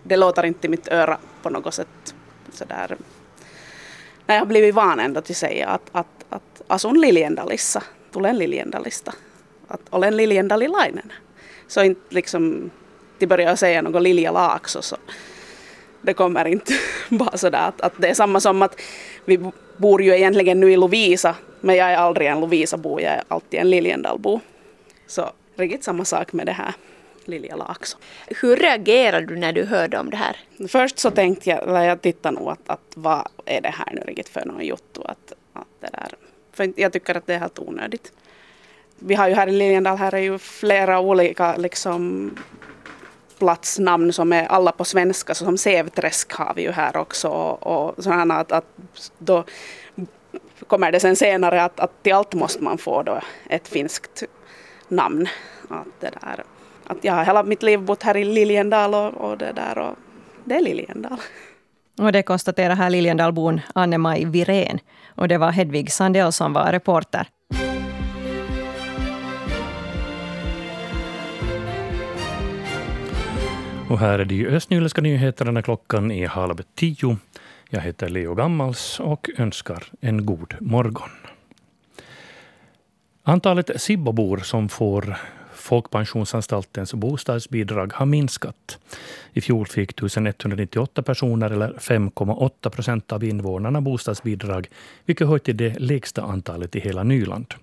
det 0.03 0.17
låter 0.17 0.45
inte 0.45 0.67
i 0.67 0.71
mitt 0.71 0.89
öra 0.89 1.19
på 1.43 1.51
något 1.51 1.75
sätt 1.75 2.15
sådär. 2.53 2.97
Nej, 4.27 4.37
jag 4.37 4.41
har 4.41 4.47
blivit 4.47 4.75
van 4.75 5.01
ändå 5.01 5.21
till 5.21 5.33
att 5.33 5.37
säga 5.37 5.69
att, 5.69 5.91
att, 5.93 6.25
att 6.29 6.63
asun 6.67 7.01
Liljendalissa, 7.01 7.83
tulen 8.13 8.37
Liljendalista. 8.37 9.13
Att 9.71 9.81
olen 9.91 10.17
Liljendalilainen. 10.17 11.13
Så 11.67 11.83
inte 11.83 12.01
liksom 12.09 12.71
till 13.19 13.29
börja 13.29 13.57
säga 13.57 13.83
något 13.83 14.03
Lilja 14.03 14.33
Laakso 14.33 14.83
så 14.83 14.97
det 16.03 16.15
kommer 16.15 16.45
inte 16.45 16.73
bara 17.09 17.37
sådär 17.37 17.69
att, 17.69 17.81
att 17.81 17.93
det 17.97 18.09
är 18.09 18.15
samma 18.15 18.41
som 18.41 18.63
att 18.63 18.81
vi 19.25 19.51
bor 19.77 20.03
ju 20.03 20.17
egentligen 20.17 20.61
nu 20.61 20.73
i 20.73 20.77
Lovisa 20.77 21.35
men 21.61 21.77
jag 21.77 21.93
är 21.93 21.97
aldrig 21.97 22.29
en 22.29 22.41
Lovisa-bo, 22.41 23.01
jag 23.01 23.13
är 23.13 23.23
alltid 23.29 23.61
en 23.61 23.71
Liljendalbo. 23.71 24.41
Så 25.07 25.31
riktigt 25.57 25.85
samma 25.85 26.05
sak 26.05 26.33
med 26.33 26.47
det 26.47 26.53
här 26.53 26.75
Lilja 27.25 27.57
Laakso. 27.57 27.99
Hur 28.27 28.57
reagerade 28.57 29.27
du 29.27 29.37
när 29.37 29.53
du 29.53 29.65
hörde 29.65 29.99
om 29.99 30.11
det 30.11 30.17
här? 30.17 30.37
Först 30.69 30.99
så 30.99 31.11
tänkte 31.11 31.51
jag, 31.51 31.63
eller 31.63 31.83
jag 31.83 32.03
tittade 32.03 32.39
nog 32.39 32.49
att, 32.49 32.71
att 32.71 32.93
vad 32.95 33.29
är 33.45 33.61
det 33.61 33.75
här 33.79 33.93
nu 33.93 34.01
riktigt 34.01 34.29
för 34.29 34.45
någon 34.45 34.65
jotto 34.65 35.03
att, 35.03 35.33
att 35.53 35.67
det 35.81 35.89
där. 35.93 36.09
För 36.53 36.73
jag 36.77 36.93
tycker 36.93 37.15
att 37.15 37.27
det 37.27 37.35
är 37.35 37.39
helt 37.39 37.59
onödigt. 37.59 38.13
Vi 39.03 39.15
har 39.15 39.29
ju 39.29 39.35
här 39.35 39.47
i 39.47 39.53
Liljendal, 39.53 39.97
här 39.97 40.15
är 40.15 40.19
ju 40.19 40.39
flera 40.39 41.01
olika 41.01 41.57
liksom 41.57 42.31
platsnamn 43.39 44.13
som 44.13 44.33
är 44.33 44.47
alla 44.47 44.73
på 44.73 44.85
svenska, 44.85 45.35
så 45.35 45.45
som 45.45 45.59
Sävträsk 45.59 46.33
har 46.33 46.55
vi 46.55 46.63
ju 46.63 46.71
här 46.71 46.97
också 46.97 47.29
och, 47.29 47.67
och 47.67 48.05
sådana 48.05 48.35
att, 48.35 48.53
att 48.53 48.65
då 49.19 49.45
kommer 50.67 50.93
det 50.93 51.01
sen 51.01 51.17
senare 51.17 51.63
att, 51.63 51.81
att 51.81 52.03
till 52.03 52.13
allt 52.13 52.35
måste 52.35 52.63
man 52.63 52.79
få 52.79 53.03
då 53.03 53.21
ett 53.49 53.69
finskt 53.69 54.23
namn. 54.89 55.29
Att 55.69 56.01
det, 56.01 56.11
där, 56.21 56.45
att 56.87 57.05
jag 57.05 57.13
har 57.13 57.25
hela 57.25 57.43
mitt 57.43 57.63
liv 57.63 57.81
bott 57.81 58.03
här 58.03 58.17
i 58.17 58.25
Liljendal 58.25 58.95
och, 58.95 59.15
och 59.15 59.39
det 59.39 59.53
där 59.53 59.79
och 59.79 59.97
det 60.45 60.55
är 60.55 60.61
Liljendal. 60.61 61.19
Och 61.99 62.13
det 62.13 62.23
konstaterar 62.23 62.75
här 62.75 62.91
Liljendalbon 62.91 63.61
Anne-Maj 63.75 64.25
Virén. 64.25 64.79
Och 65.15 65.29
det 65.29 65.39
var 65.39 65.51
Hedvig 65.51 65.93
Sandell 65.93 66.33
som 66.33 66.53
var 66.53 66.73
reporter. 66.73 67.27
Och 73.91 73.99
här 73.99 74.19
är 74.19 74.25
de 74.25 74.47
östnyländska 74.47 75.01
nyheterna. 75.01 75.63
Klockan 75.63 76.11
är 76.11 76.29
halv 76.29 76.63
tio. 76.75 77.17
Jag 77.71 77.81
heter 77.81 78.09
Leo 78.09 78.35
Gammals 78.35 79.01
och 79.01 79.31
önskar 79.37 79.85
en 80.01 80.27
god 80.27 80.55
morgon. 80.61 81.11
Antalet 83.23 83.81
Sibbobor 83.81 84.39
som 84.39 84.69
får 84.69 85.17
Folkpensionsanstaltens 85.55 86.95
bostadsbidrag 86.95 87.93
har 87.93 88.07
minskat. 88.07 88.79
I 89.33 89.41
fjol 89.41 89.67
fick 89.67 89.91
1198 89.91 91.03
personer, 91.03 91.51
eller 91.51 91.73
5,8 91.73 92.71
procent 92.71 93.13
av 93.13 93.25
invånarna, 93.25 93.81
bostadsbidrag, 93.81 94.69
vilket 95.05 95.29
hör 95.29 95.39
till 95.39 95.57
det 95.57 95.79
lägsta 95.79 96.23
antalet 96.23 96.77
i 96.77 96.81
hela 96.81 97.03
Nyland. 97.03 97.55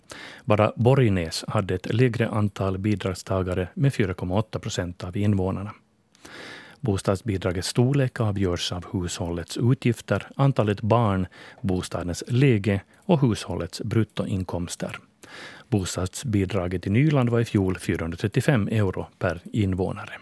Bara 0.45 0.71
Borgnäs 0.75 1.45
hade 1.47 1.75
ett 1.75 1.93
lägre 1.93 2.29
antal 2.29 2.77
bidragstagare 2.77 3.67
med 3.73 3.91
4,8 3.91 4.59
procent 4.59 5.03
av 5.03 5.17
invånarna. 5.17 5.73
Bostadsbidragets 6.81 7.67
storlek 7.67 8.19
avgörs 8.19 8.71
av 8.71 8.85
hushållets 8.91 9.57
utgifter, 9.57 10.27
antalet 10.35 10.81
barn, 10.81 11.27
bostadens 11.61 12.23
läge 12.27 12.81
och 12.97 13.21
hushållets 13.21 13.81
bruttoinkomster. 13.81 14.99
Bostadsbidraget 15.69 16.87
i 16.87 16.89
Nyland 16.89 17.29
var 17.29 17.39
i 17.39 17.45
fjol 17.45 17.77
435 17.77 18.67
euro 18.67 19.07
per 19.19 19.41
invånare. 19.53 20.13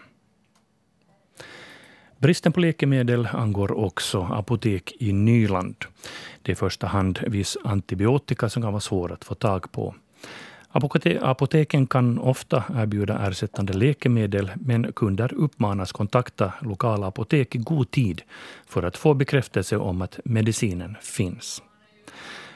Bristen 2.18 2.52
på 2.52 2.60
läkemedel 2.60 3.28
angår 3.32 3.72
också 3.72 4.22
apotek 4.22 4.92
i 4.98 5.12
Nyland. 5.12 5.76
Det 6.42 6.52
är 6.52 6.52
i 6.52 6.56
första 6.56 6.86
hand 6.86 7.18
viss 7.26 7.56
antibiotika 7.64 8.48
som 8.48 8.62
kan 8.62 8.72
vara 8.72 8.80
svår 8.80 9.12
att 9.12 9.24
få 9.24 9.34
tag 9.34 9.72
på. 9.72 9.94
Apoteken 11.20 11.86
kan 11.86 12.18
ofta 12.18 12.64
erbjuda 12.74 13.18
ersättande 13.26 13.72
läkemedel 13.72 14.50
men 14.54 14.92
kunder 14.92 15.34
uppmanas 15.34 15.92
kontakta 15.92 16.52
lokala 16.60 17.06
apotek 17.06 17.54
i 17.54 17.58
god 17.58 17.90
tid 17.90 18.22
för 18.66 18.82
att 18.82 18.96
få 18.96 19.14
bekräftelse 19.14 19.76
om 19.76 20.02
att 20.02 20.20
medicinen 20.24 20.96
finns. 21.00 21.62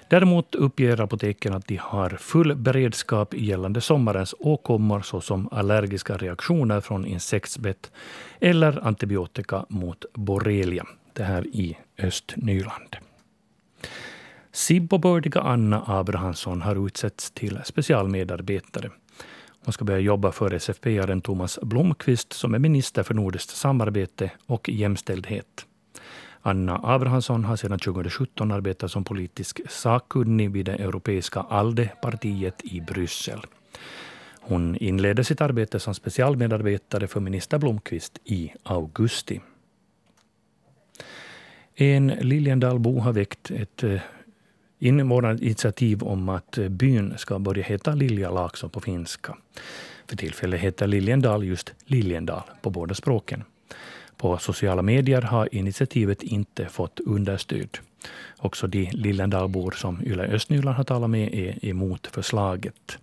Däremot 0.09 0.55
uppger 0.55 1.01
apoteken 1.01 1.55
att 1.55 1.67
de 1.67 1.77
har 1.77 2.11
full 2.11 2.55
beredskap 2.57 3.35
gällande 3.35 3.81
sommarens 3.81 4.35
åkommor 4.39 5.01
såsom 5.01 5.49
allergiska 5.53 6.17
reaktioner 6.17 6.81
från 6.81 7.07
insektsbett 7.07 7.91
eller 8.41 8.87
antibiotika 8.87 9.67
mot 9.69 10.05
borrelia. 10.15 10.87
Det 11.13 11.23
här 11.23 11.47
i 11.47 11.77
Östnyland. 11.99 12.97
Sibbobördiga 14.53 15.41
Anna 15.41 15.85
Abrahamsson 15.87 16.63
har 16.63 16.87
utsetts 16.87 17.31
till 17.31 17.59
specialmedarbetare. 17.65 18.91
Hon 19.65 19.73
ska 19.73 19.85
börja 19.85 20.01
jobba 20.01 20.33
för 20.33 20.55
SFP-aren 20.55 21.21
Thomas 21.21 21.59
Blomqvist 21.63 22.33
som 22.33 22.55
är 22.55 22.59
minister 22.59 23.03
för 23.03 23.15
nordiskt 23.15 23.51
samarbete 23.51 24.31
och 24.47 24.69
jämställdhet. 24.69 25.67
Anna 26.43 26.81
Abrahamsson 26.83 27.45
har 27.45 27.57
sedan 27.57 27.79
2017 27.79 28.53
arbetat 28.53 28.91
som 28.91 29.05
politisk 29.05 29.61
sakkunnig 29.69 30.51
vid 30.51 30.67
det 30.67 30.75
europeiska 30.75 31.41
ALDE-partiet 31.41 32.65
i 32.65 32.81
Bryssel. 32.81 33.41
Hon 34.41 34.77
inledde 34.77 35.25
sitt 35.25 35.41
arbete 35.41 35.81
som 35.81 35.95
specialmedarbetare 35.95 37.07
för 37.07 37.21
minister 37.21 37.59
Blomqvist 37.59 38.19
i 38.25 38.53
augusti. 38.63 39.41
En 41.75 42.07
Liljendalbo 42.07 42.99
har 42.99 43.13
väckt 43.13 43.51
ett 43.51 43.83
eh, 43.83 44.01
eh, 44.81 44.89
invånarinitiativ 44.89 46.03
om 46.03 46.29
att 46.29 46.59
eh, 46.59 46.69
byn 46.69 47.15
ska 47.19 47.39
börja 47.39 47.65
heta 47.65 47.95
Lilja 47.95 48.31
Laakso 48.31 48.69
på 48.69 48.81
finska. 48.81 49.37
För 50.07 50.17
tillfället 50.17 50.61
heter 50.61 50.87
Liljendal 50.87 51.45
just 51.45 51.73
Liljendal 51.85 52.43
på 52.63 52.71
båda 52.71 52.95
språken. 52.95 53.45
På 54.17 54.39
sociala 54.39 54.83
medier 54.83 55.23
har 55.23 55.55
initiativet 55.55 56.23
inte 56.23 56.67
fått 56.67 57.01
understöd. 57.01 57.79
Också 58.39 58.67
de 58.67 58.91
Liljendalbor 58.93 59.71
som 59.71 60.03
Yle 60.03 60.23
Östnyland 60.23 60.77
har 60.77 60.85
talat 60.85 61.11
med 61.11 61.35
är 61.35 61.65
emot 61.65 62.07
förslaget. 62.07 62.99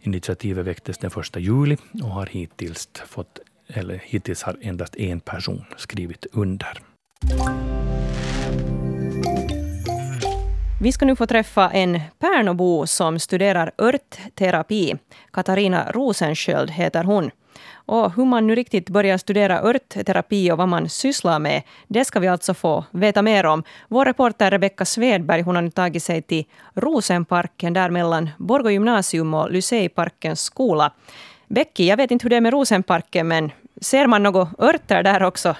Initiativet 0.00 0.66
väcktes 0.66 0.98
den 0.98 1.10
1 1.10 1.36
juli 1.36 1.76
och 2.02 2.10
har 2.10 2.26
hittills, 2.26 2.88
fått, 3.06 3.38
eller 3.68 4.02
hittills 4.04 4.42
har 4.42 4.56
endast 4.60 4.96
en 4.96 5.20
person 5.20 5.64
skrivit 5.76 6.26
under. 6.32 6.78
Vi 10.82 10.92
ska 10.92 11.04
nu 11.04 11.16
få 11.16 11.26
träffa 11.26 11.70
en 11.70 12.00
Pärnobo 12.18 12.86
som 12.86 13.18
studerar 13.18 13.70
örtterapi. 13.78 14.96
Katarina 15.32 15.92
Rosensköld 15.92 16.70
heter 16.70 17.04
hon. 17.04 17.30
Och 17.72 18.14
hur 18.14 18.24
man 18.24 18.46
nu 18.46 18.54
riktigt 18.54 18.88
börjar 18.88 19.18
studera 19.18 19.60
örtterapi 19.62 20.50
och 20.52 20.58
vad 20.58 20.68
man 20.68 20.88
sysslar 20.88 21.38
med, 21.38 21.62
det 21.88 22.04
ska 22.04 22.20
vi 22.20 22.28
alltså 22.28 22.54
få 22.54 22.84
veta 22.90 23.22
mer 23.22 23.46
om. 23.46 23.62
Vår 23.88 24.04
reporter 24.04 24.50
Rebecka 24.50 24.84
Svedberg 24.84 25.42
hon 25.42 25.54
har 25.54 25.62
nu 25.62 25.70
tagit 25.70 26.02
sig 26.02 26.22
till 26.22 26.44
Rosenparken, 26.74 27.72
där 27.72 27.90
mellan 27.90 28.30
Borgå 28.38 28.70
gymnasium 28.70 29.34
och 29.34 29.50
Lyseiparkens 29.50 30.40
skola. 30.40 30.92
Becky, 31.48 31.86
jag 31.86 31.96
vet 31.96 32.10
inte 32.10 32.24
hur 32.24 32.30
det 32.30 32.36
är 32.36 32.40
med 32.40 32.52
Rosenparken, 32.52 33.28
men 33.28 33.50
ser 33.80 34.06
man 34.06 34.22
några 34.22 34.48
örter 34.58 35.02
där 35.02 35.22
också? 35.22 35.56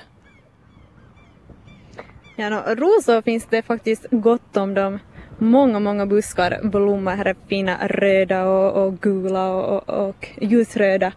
Ja, 2.37 2.51
no, 2.51 2.75
rosor 2.75 3.23
finns 3.23 3.47
det 3.51 3.63
faktiskt 3.63 4.07
gott 4.11 4.57
om 4.57 4.75
dem 4.75 4.99
många, 5.41 5.81
många 5.81 6.07
buskar 6.07 6.61
blommar. 6.63 7.17
Här 7.17 7.25
är 7.25 7.37
fina 7.49 7.89
röda 7.89 8.45
och, 8.45 8.87
och 8.87 9.01
gula 9.01 9.51
och, 9.51 9.89
och, 9.89 10.09
och 10.09 10.29
ljusröda 10.41 11.13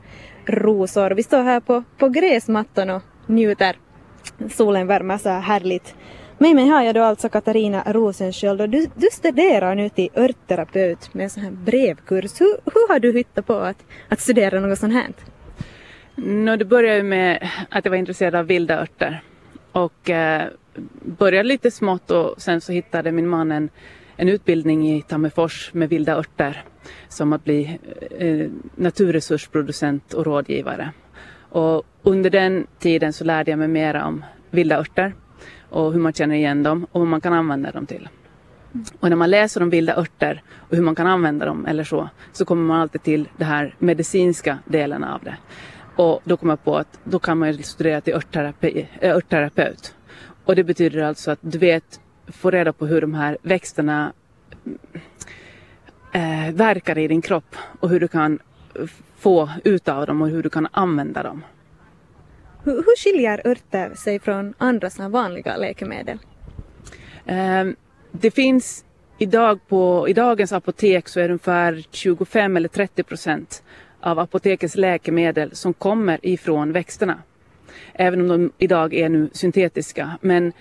rosor. 0.46 1.12
Vi 1.12 1.24
står 1.24 1.44
här 1.44 1.60
på, 1.60 1.84
på 1.98 2.10
gräsmattan 2.10 2.90
och 2.90 3.02
njuter. 3.28 3.76
Solen 4.50 4.88
värmer 4.88 5.18
så 5.18 5.30
här 5.30 5.42
härligt. 5.42 5.96
Med 6.38 6.56
mig 6.56 6.68
har 6.68 6.84
jag 6.84 6.96
då 6.96 7.02
alltså 7.02 7.30
Katarina 7.30 7.84
Rosensköld 7.86 8.62
och 8.62 8.70
du, 8.70 8.88
du 8.96 9.08
studerar 9.12 9.76
nu 9.76 9.90
till 9.90 10.10
örtterapeut 10.16 11.14
med 11.14 11.24
en 11.24 11.30
sån 11.30 11.44
här 11.44 11.52
brevkurs. 11.52 12.42
Hur, 12.42 12.58
hur 12.66 12.94
har 12.94 13.00
du 13.00 13.14
hittat 13.14 13.46
på 13.46 13.54
att, 13.54 13.86
att 14.10 14.20
studera 14.20 14.60
något 14.60 14.80
sånt 14.80 14.94
här? 14.94 15.14
No, 16.16 16.56
det 16.56 16.66
började 16.66 16.98
ju 16.98 17.04
med 17.04 17.50
att 17.70 17.86
jag 17.86 17.90
var 17.90 17.98
intresserad 17.98 18.36
av 18.36 18.46
vilda 18.46 18.82
örter 18.82 19.24
och 19.72 20.10
eh, 20.10 20.48
började 21.02 21.48
lite 21.48 21.72
smått 21.72 22.12
och 22.12 22.42
sen 22.42 22.62
så 22.62 22.72
hittade 22.72 23.12
min 23.12 23.28
man 23.28 23.52
en 23.52 23.70
en 24.16 24.30
utbildning 24.30 24.90
i 24.90 25.02
Tammerfors 25.02 25.74
med 25.74 25.90
vilda 25.90 26.16
örter 26.16 26.64
som 27.10 27.34
att 27.34 27.44
bli 27.44 27.80
eh, 28.20 28.50
naturresursproducent 28.76 30.14
och 30.14 30.26
rådgivare. 30.26 30.92
Och 31.50 31.84
under 32.04 32.30
den 32.30 32.68
tiden 32.80 33.14
så 33.14 33.24
lärde 33.24 33.52
jag 33.52 33.60
mig 33.60 33.68
mer 33.68 33.96
om 33.96 34.26
vilda 34.50 34.80
örter 34.80 35.14
och 35.70 35.94
hur 35.94 36.00
man 36.00 36.14
känner 36.14 36.36
igen 36.36 36.64
dem 36.64 36.88
och 36.92 37.02
vad 37.02 37.10
man 37.10 37.22
kan 37.22 37.34
använda 37.34 37.72
dem 37.72 37.86
till. 37.86 38.10
Och 39.00 39.10
när 39.10 39.16
man 39.16 39.30
läser 39.30 39.64
om 39.64 39.70
vilda 39.70 39.96
örter 39.96 40.44
och 40.56 40.76
hur 40.76 40.84
man 40.84 40.96
kan 40.96 41.08
använda 41.08 41.46
dem 41.46 41.66
eller 41.66 41.84
så, 41.84 42.10
så 42.32 42.46
kommer 42.46 42.64
man 42.64 42.82
alltid 42.82 43.04
till 43.04 43.30
den 43.38 43.48
här 43.48 43.76
medicinska 43.80 44.58
delen 44.66 45.04
av 45.04 45.24
det. 45.24 45.38
Och 45.96 46.22
då 46.24 46.38
kom 46.38 46.50
jag 46.50 46.64
på 46.64 46.78
att 46.78 47.00
då 47.04 47.20
kan 47.20 47.38
man 47.38 47.52
ju 47.52 47.64
studera 47.64 48.02
till 48.02 48.14
eh, 48.14 49.16
örtterapeut. 49.16 49.96
Och 50.46 50.56
det 50.56 50.64
betyder 50.64 51.04
alltså 51.04 51.32
att 51.32 51.40
du 51.42 51.58
vet, 51.58 52.00
få 52.28 52.52
reda 52.52 52.74
på 52.74 52.86
hur 52.86 53.02
de 53.02 53.14
här 53.14 53.38
växterna 53.42 54.14
äh, 56.12 56.54
verkar 56.54 56.98
i 56.98 57.08
din 57.08 57.22
kropp 57.22 57.56
och 57.80 57.90
hur 57.90 58.00
du 58.00 58.08
kan 58.08 58.40
få 59.18 59.50
ut 59.64 59.88
av 59.88 60.06
dem 60.06 60.22
och 60.22 60.30
hur 60.30 60.44
du 60.44 60.50
kan 60.50 60.68
använda 60.72 61.24
dem. 61.24 61.44
Hur, 62.64 62.76
hur 62.76 62.98
skiljer 62.98 63.48
örter 63.48 63.96
sig 63.96 64.20
från 64.20 64.54
andra 64.58 64.90
såna 64.90 65.10
vanliga 65.10 65.58
läkemedel? 65.58 66.20
Äh, 67.26 67.66
det 68.12 68.32
finns 68.32 68.86
idag 69.18 69.60
på, 69.68 70.10
i 70.10 70.14
dagens 70.14 70.54
apotek 70.54 71.08
så 71.08 71.20
är 71.20 71.24
det 71.24 71.30
ungefär 71.30 71.84
25 71.92 72.58
eller 72.58 72.70
30 72.70 73.04
procent 73.04 73.64
av 74.00 74.20
apotekets 74.20 74.76
läkemedel 74.76 75.56
som 75.56 75.74
kommer 75.74 76.20
ifrån 76.22 76.72
växterna. 76.72 77.22
Även 77.94 78.22
om 78.22 78.28
de 78.28 78.52
idag 78.58 78.94
är 78.94 79.10
nu 79.10 79.30
syntetiska. 79.34 80.18
Men 80.22 80.54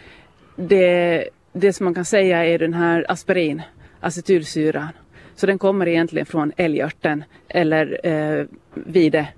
det, 0.56 1.28
det 1.52 1.72
som 1.72 1.84
man 1.84 1.94
kan 1.94 2.04
säga 2.04 2.44
är 2.44 2.58
den 2.58 2.74
här 2.74 3.06
aspirin, 3.08 3.62
acetylsyran. 4.00 4.88
Så 5.34 5.46
den 5.46 5.58
kommer 5.58 5.88
egentligen 5.88 6.26
från 6.26 6.52
älgörten 6.56 7.24
eller 7.48 8.06
eh, 8.06 8.46
vide 8.74 9.28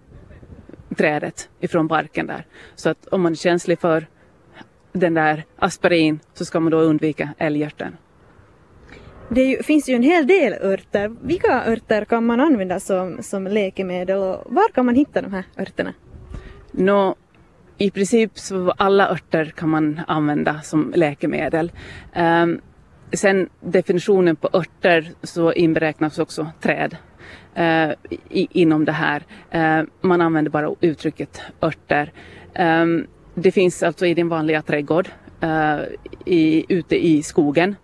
trädet 0.96 1.48
ifrån 1.60 1.86
barken 1.86 2.26
där. 2.26 2.46
Så 2.74 2.90
att 2.90 3.06
om 3.06 3.22
man 3.22 3.32
är 3.32 3.36
känslig 3.36 3.78
för 3.78 4.06
den 4.92 5.14
där 5.14 5.44
aspirin 5.56 6.20
så 6.34 6.44
ska 6.44 6.60
man 6.60 6.72
då 6.72 6.78
undvika 6.78 7.28
älgörten. 7.38 7.96
Det 9.28 9.44
ju, 9.44 9.62
finns 9.62 9.88
ju 9.88 9.94
en 9.94 10.02
hel 10.02 10.26
del 10.26 10.52
örter. 10.52 11.16
Vilka 11.22 11.64
örter 11.66 12.04
kan 12.04 12.26
man 12.26 12.40
använda 12.40 12.80
som, 12.80 13.22
som 13.22 13.46
läkemedel 13.46 14.18
och 14.18 14.42
var 14.46 14.72
kan 14.72 14.86
man 14.86 14.94
hitta 14.94 15.22
de 15.22 15.32
här 15.32 15.44
örterna? 15.58 15.94
Nå, 16.70 17.14
i 17.78 17.90
princip 17.90 18.38
så 18.38 18.70
alla 18.70 19.10
örter 19.10 19.44
kan 19.44 19.68
man 19.68 20.00
använda 20.06 20.60
som 20.60 20.92
läkemedel. 20.96 21.72
Um, 22.16 22.60
sen 23.12 23.48
definitionen 23.60 24.36
på 24.36 24.48
örter 24.52 25.12
så 25.22 25.52
inberäknas 25.52 26.18
också 26.18 26.50
träd 26.60 26.96
uh, 27.58 27.90
i, 28.30 28.48
inom 28.50 28.84
det 28.84 28.92
här. 28.92 29.22
Uh, 29.54 29.88
man 30.00 30.20
använder 30.20 30.50
bara 30.50 30.74
uttrycket 30.80 31.40
örter. 31.62 32.12
Um, 32.58 33.06
det 33.34 33.52
finns 33.52 33.82
alltså 33.82 34.06
i 34.06 34.14
din 34.14 34.28
vanliga 34.28 34.62
trädgård, 34.62 35.08
uh, 35.42 35.80
i, 36.24 36.64
ute 36.68 37.06
i 37.06 37.22
skogen. 37.22 37.76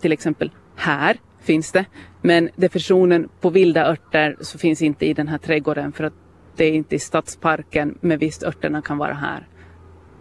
Till 0.00 0.12
exempel 0.12 0.50
här 0.76 1.16
finns 1.40 1.72
det. 1.72 1.84
Men 2.22 2.50
definitionen 2.56 3.28
på 3.40 3.50
vilda 3.50 3.86
örter 3.86 4.36
så 4.40 4.58
finns 4.58 4.82
inte 4.82 5.06
i 5.06 5.14
den 5.14 5.28
här 5.28 5.38
trädgården 5.38 5.92
för 5.92 6.04
att 6.04 6.23
det 6.56 6.64
är 6.64 6.72
inte 6.72 6.94
i 6.94 6.98
stadsparken 6.98 7.98
men 8.00 8.18
visst 8.18 8.42
örterna 8.42 8.82
kan 8.82 8.98
vara 8.98 9.14
här. 9.14 9.48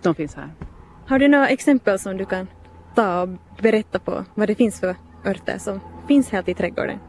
De 0.02 0.16
finns 0.16 0.36
här. 0.36 0.50
Har 1.08 1.20
du 1.20 1.28
några 1.28 1.48
exempel 1.48 2.00
som 2.00 2.18
du 2.18 2.26
kan 2.26 2.48
ta 2.96 3.22
och 3.22 3.30
berätta 3.62 4.00
på 4.00 4.26
vad 4.36 4.48
det 4.48 4.56
finns 4.56 4.80
för 4.80 4.96
örter 5.26 5.58
som 5.58 5.80
finns 6.08 6.30
här 6.30 6.50
i 6.50 6.54
trädgården? 6.54 7.00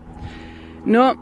Nå, 0.85 1.15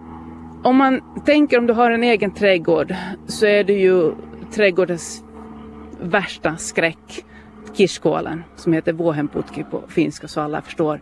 om 0.64 0.76
man 0.76 1.22
tänker 1.24 1.58
om 1.58 1.66
du 1.66 1.72
har 1.72 1.90
en 1.90 2.02
egen 2.02 2.34
trädgård 2.34 2.94
så 3.26 3.46
är 3.46 3.64
det 3.64 3.72
ju 3.72 4.12
trädgårdens 4.52 5.24
värsta 6.00 6.56
skräck 6.56 7.24
kirskålen 7.74 8.44
som 8.56 8.72
heter 8.72 8.92
vuohenputki 8.92 9.64
på 9.64 9.82
finska 9.88 10.28
så 10.28 10.40
alla 10.40 10.62
förstår. 10.62 11.00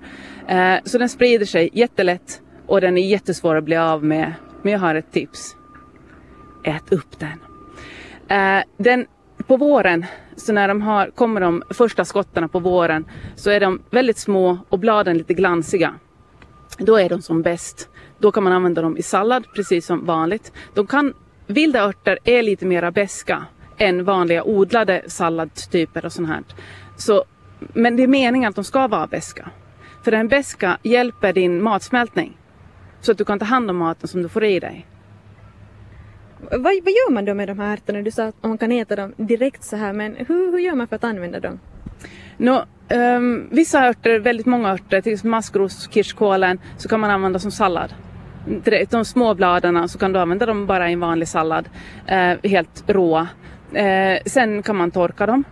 Eh, 0.48 0.76
så 0.84 0.98
den 0.98 1.08
sprider 1.08 1.46
sig 1.46 1.70
jättelätt 1.72 2.42
och 2.66 2.80
den 2.80 2.98
är 2.98 3.02
jättesvår 3.02 3.56
att 3.56 3.64
bli 3.64 3.76
av 3.76 4.04
med. 4.04 4.32
Men 4.62 4.72
jag 4.72 4.80
har 4.80 4.94
ett 4.94 5.12
tips. 5.12 5.56
Ät 6.62 6.92
upp 6.92 7.18
den. 7.18 7.40
Eh, 8.28 8.64
den 8.76 9.06
på 9.46 9.56
våren, 9.56 10.06
så 10.36 10.52
när 10.52 10.68
de 10.68 10.82
har, 10.82 11.10
kommer 11.10 11.40
de 11.40 11.62
första 11.70 12.04
skottarna 12.04 12.48
på 12.48 12.58
våren, 12.58 13.04
så 13.36 13.50
är 13.50 13.60
de 13.60 13.82
väldigt 13.90 14.18
små 14.18 14.58
och 14.68 14.78
bladen 14.78 15.18
lite 15.18 15.34
glansiga. 15.34 15.94
Då 16.78 16.96
är 16.96 17.08
de 17.08 17.22
som 17.22 17.42
bäst. 17.42 17.88
Då 18.18 18.32
kan 18.32 18.44
man 18.44 18.52
använda 18.52 18.82
dem 18.82 18.96
i 18.96 19.02
sallad 19.02 19.44
precis 19.54 19.86
som 19.86 20.06
vanligt. 20.06 20.52
De 20.74 20.86
kan, 20.86 21.14
vilda 21.46 21.80
örter 21.80 22.18
är 22.24 22.42
lite 22.42 22.66
mera 22.66 22.90
beska 22.90 23.44
än 23.78 24.04
vanliga 24.04 24.44
odlade 24.44 25.02
salladstyper 25.06 26.04
och 26.04 26.12
sånt 26.12 26.28
här. 26.28 26.42
Så, 26.96 27.24
men 27.58 27.96
det 27.96 28.02
är 28.02 28.06
meningen 28.06 28.48
att 28.48 28.54
de 28.54 28.64
ska 28.64 28.88
vara 28.88 29.06
beska. 29.06 29.50
För 30.04 30.10
den 30.10 30.28
beska 30.28 30.78
hjälper 30.82 31.32
din 31.32 31.62
matsmältning. 31.62 32.36
Så 33.00 33.12
att 33.12 33.18
du 33.18 33.24
kan 33.24 33.38
ta 33.38 33.44
hand 33.44 33.70
om 33.70 33.76
maten 33.76 34.08
som 34.08 34.22
du 34.22 34.28
får 34.28 34.44
i 34.44 34.60
dig. 34.60 34.86
Vad, 36.42 36.62
vad 36.62 36.72
gör 36.72 37.10
man 37.10 37.24
då 37.24 37.34
med 37.34 37.48
de 37.48 37.58
här 37.58 37.72
ärtorna? 37.72 38.02
Du 38.02 38.10
sa 38.10 38.24
att 38.24 38.42
man 38.42 38.58
kan 38.58 38.72
äta 38.72 38.96
dem 38.96 39.12
direkt 39.16 39.64
så 39.64 39.76
här, 39.76 39.92
men 39.92 40.16
hur, 40.16 40.52
hur 40.52 40.58
gör 40.58 40.74
man 40.74 40.88
för 40.88 40.96
att 40.96 41.04
använda 41.04 41.40
dem? 41.40 41.60
No, 42.36 42.50
um, 42.50 42.64
ehm, 42.88 43.48
vissa 43.50 43.88
örter, 43.88 44.18
väldigt 44.18 44.46
många 44.46 44.72
örter, 44.72 45.00
till 45.00 45.12
exempel 45.12 45.30
maskros, 45.30 45.88
kirskålen, 45.90 46.58
så 46.76 46.88
kan 46.88 47.00
man 47.00 47.10
använda 47.10 47.38
som 47.38 47.50
sallad. 47.50 47.94
De 48.90 49.04
små 49.04 49.34
bladen 49.34 49.88
så 49.88 49.98
kan 49.98 50.12
du 50.12 50.18
använda 50.18 50.46
dem 50.46 50.66
bara 50.66 50.90
i 50.90 50.92
en 50.92 51.00
vanlig 51.00 51.28
sallad, 51.28 51.68
eh, 52.06 52.50
helt 52.50 52.84
råa. 52.86 53.28
Eh, 53.72 54.18
sen 54.26 54.62
kan 54.62 54.76
man 54.76 54.90
torka 54.90 55.26
dem 55.26 55.44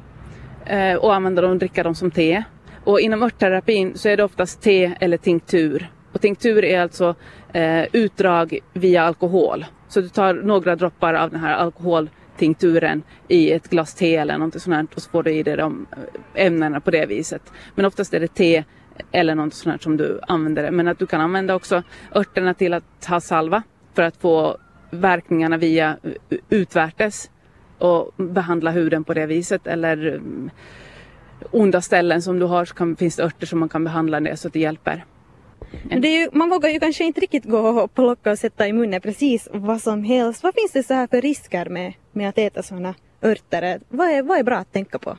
eh, 0.66 0.94
och 0.94 1.14
använda 1.14 1.42
dem 1.42 1.50
och 1.50 1.56
dricka 1.56 1.82
dem 1.82 1.94
som 1.94 2.10
te. 2.10 2.42
Och 2.84 3.00
inom 3.00 3.22
örtterapin 3.22 3.92
så 3.94 4.08
är 4.08 4.16
det 4.16 4.24
oftast 4.24 4.62
te 4.62 4.92
eller 5.00 5.16
tinktur. 5.16 5.90
Och 6.12 6.20
tinktur 6.20 6.64
är 6.64 6.80
alltså 6.80 7.14
eh, 7.52 7.84
utdrag 7.92 8.58
via 8.72 9.02
alkohol. 9.02 9.64
Så 9.88 10.00
du 10.00 10.08
tar 10.08 10.34
några 10.34 10.76
droppar 10.76 11.14
av 11.14 11.30
den 11.30 11.40
här 11.40 11.54
alkoholtinkturen 11.54 13.02
i 13.28 13.52
ett 13.52 13.68
glas 13.70 13.94
te 13.94 14.16
eller 14.16 14.38
något 14.38 14.62
sånt 14.62 14.94
och 14.94 15.02
så 15.02 15.10
får 15.10 15.22
du 15.22 15.30
i 15.30 15.42
dig 15.42 15.56
de 15.56 15.86
eh, 15.92 16.46
ämnena 16.46 16.80
på 16.80 16.90
det 16.90 17.06
viset. 17.06 17.52
Men 17.74 17.84
oftast 17.84 18.14
är 18.14 18.20
det 18.20 18.34
te 18.34 18.64
eller 19.12 19.34
något 19.34 19.54
sånt 19.54 19.82
som 19.82 19.96
du 19.96 20.20
använder 20.28 20.70
Men 20.70 20.88
att 20.88 20.98
du 20.98 21.06
kan 21.06 21.20
använda 21.20 21.54
också 21.54 21.82
örterna 22.14 22.54
till 22.54 22.74
att 22.74 23.04
ha 23.08 23.20
salva 23.20 23.62
för 23.94 24.02
att 24.02 24.16
få 24.16 24.56
verkningarna 24.90 25.56
via 25.56 25.96
utvärtes 26.48 27.30
och 27.78 28.12
behandla 28.16 28.70
huden 28.70 29.04
på 29.04 29.14
det 29.14 29.26
viset 29.26 29.66
eller 29.66 30.06
mm, 30.06 30.50
onda 31.50 31.80
ställen 31.80 32.22
som 32.22 32.38
du 32.38 32.46
har 32.46 32.64
så 32.64 32.74
kan, 32.74 32.96
finns 32.96 33.16
det 33.16 33.22
örter 33.22 33.46
som 33.46 33.58
man 33.58 33.68
kan 33.68 33.84
behandla 33.84 34.20
det 34.20 34.36
så 34.36 34.48
att 34.48 34.54
det 34.54 34.60
hjälper. 34.60 35.04
Det 36.00 36.08
ju, 36.08 36.28
man 36.32 36.50
vågar 36.50 36.70
ju 36.70 36.80
kanske 36.80 37.04
inte 37.04 37.20
riktigt 37.20 37.44
gå 37.44 37.58
och 37.58 37.94
plocka 37.94 38.30
och 38.30 38.38
sätta 38.38 38.68
i 38.68 38.72
munnen 38.72 39.00
precis 39.00 39.48
vad 39.52 39.80
som 39.80 40.04
helst. 40.04 40.42
Vad 40.42 40.54
finns 40.54 40.72
det 40.72 40.82
så 40.82 40.94
här 40.94 41.06
för 41.06 41.20
risker 41.20 41.68
med, 41.68 41.92
med 42.12 42.28
att 42.28 42.38
äta 42.38 42.62
sådana 42.62 42.94
örter? 43.22 43.80
Vad 43.88 44.08
är, 44.08 44.22
vad 44.22 44.38
är 44.38 44.42
bra 44.42 44.56
att 44.56 44.72
tänka 44.72 44.98
på? 44.98 45.16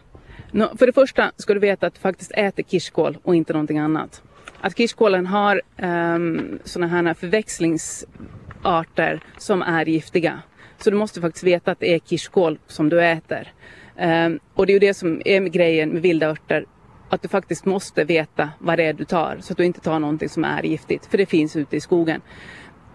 No, 0.52 0.78
för 0.78 0.86
det 0.86 0.94
första 0.94 1.32
ska 1.38 1.54
du 1.54 1.60
veta 1.60 1.88
att 1.88 1.94
du 1.94 2.00
faktiskt 2.00 2.32
äter 2.32 2.64
kirskål 2.64 3.18
och 3.24 3.36
inte 3.36 3.54
någonting 3.54 3.78
annat. 3.78 4.24
Att 4.62 4.78
kirskålen 4.78 5.26
har 5.26 5.62
ehm, 5.78 6.40
um, 6.40 6.60
sådana 6.64 6.88
här 6.88 7.14
förväxlingsarter 7.14 9.24
som 9.38 9.62
är 9.62 9.86
giftiga. 9.86 10.42
Så 10.78 10.90
du 10.90 10.98
måste 10.98 11.22
faktiskt 11.22 11.44
veta 11.44 11.72
att 11.72 11.80
det 11.80 11.94
är 11.94 12.00
kirskål 12.00 12.60
som 12.68 12.90
du 12.90 13.06
äter. 13.06 13.54
Um, 14.02 14.40
och 14.54 14.66
det 14.66 14.72
är 14.72 14.74
ju 14.74 14.80
det 14.80 14.94
som 14.94 15.22
är 15.26 15.42
grejen 15.42 15.90
med 15.90 16.02
vilda 16.02 16.28
örter. 16.28 16.66
Att 17.10 17.22
du 17.22 17.28
faktiskt 17.28 17.66
måste 17.66 18.04
veta 18.04 18.50
vad 18.60 18.80
det 18.80 18.84
är 18.84 18.94
du 18.94 19.06
tar 19.06 19.38
så 19.42 19.54
att 19.54 19.58
du 19.58 19.66
inte 19.66 19.80
tar 19.80 20.00
någonting 20.00 20.30
som 20.30 20.44
är 20.44 20.64
giftigt. 20.64 21.06
För 21.06 21.18
det 21.18 21.26
finns 21.26 21.56
ute 21.56 21.76
i 21.76 21.82
skogen. 21.82 22.22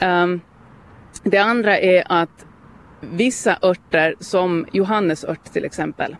Um, 0.00 0.40
det 1.22 1.38
andra 1.38 1.79
är 1.79 2.05
att 2.07 2.46
vissa 3.00 3.59
örter 3.62 4.14
som 4.20 4.66
johannesört 4.72 5.44
till 5.44 5.64
exempel. 5.64 6.16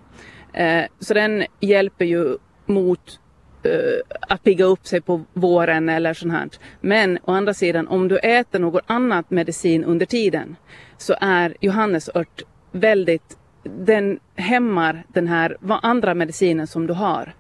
Uh, 0.61 0.85
så 1.01 1.15
den 1.15 1.45
hjälper 1.61 2.05
ju 2.05 2.37
mot 2.67 3.21
uh, 3.67 4.17
att 4.21 4.43
pigga 4.43 4.65
upp 4.65 4.87
sig 4.87 5.01
på 5.01 5.25
våren 5.33 5.89
eller 5.89 6.15
sånt 6.15 6.33
här. 6.33 6.49
Men 6.81 7.19
å 7.25 7.33
andra 7.33 7.55
sidan 7.55 7.89
om 7.89 8.09
du 8.09 8.19
äter 8.19 8.59
något 8.59 8.85
annat 8.87 9.31
medicin 9.31 9.85
under 9.85 10.07
tiden 10.07 10.57
så 10.97 11.15
är 11.21 11.57
johannesört 11.61 12.43
väldigt, 12.73 13.39
den 13.63 14.19
hämmar 14.37 15.05
den 15.09 15.27
här 15.27 15.57
andra 15.83 16.15
medicinen 16.15 16.67
som 16.67 16.87
du 16.87 16.95
har. 16.95 17.35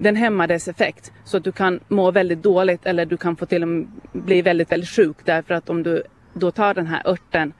Den 0.00 0.16
hämmar 0.16 0.46
dess 0.46 0.68
effekt 0.68 1.12
så 1.24 1.36
att 1.36 1.44
du 1.44 1.52
kan 1.52 1.80
må 1.88 2.10
väldigt 2.10 2.42
dåligt 2.42 2.86
eller 2.86 3.06
du 3.06 3.16
kan 3.16 3.36
få 3.36 3.46
till 3.46 3.62
och 3.62 3.68
med 3.68 3.88
bli 4.12 4.42
väldigt, 4.42 4.72
väldigt 4.72 4.88
sjuk 4.88 5.16
därför 5.24 5.54
att 5.54 5.70
om 5.70 5.82
du 5.82 6.02
då 6.32 6.50
tar 6.50 6.74
den 6.74 6.86
här 6.86 7.08
örten 7.08 7.52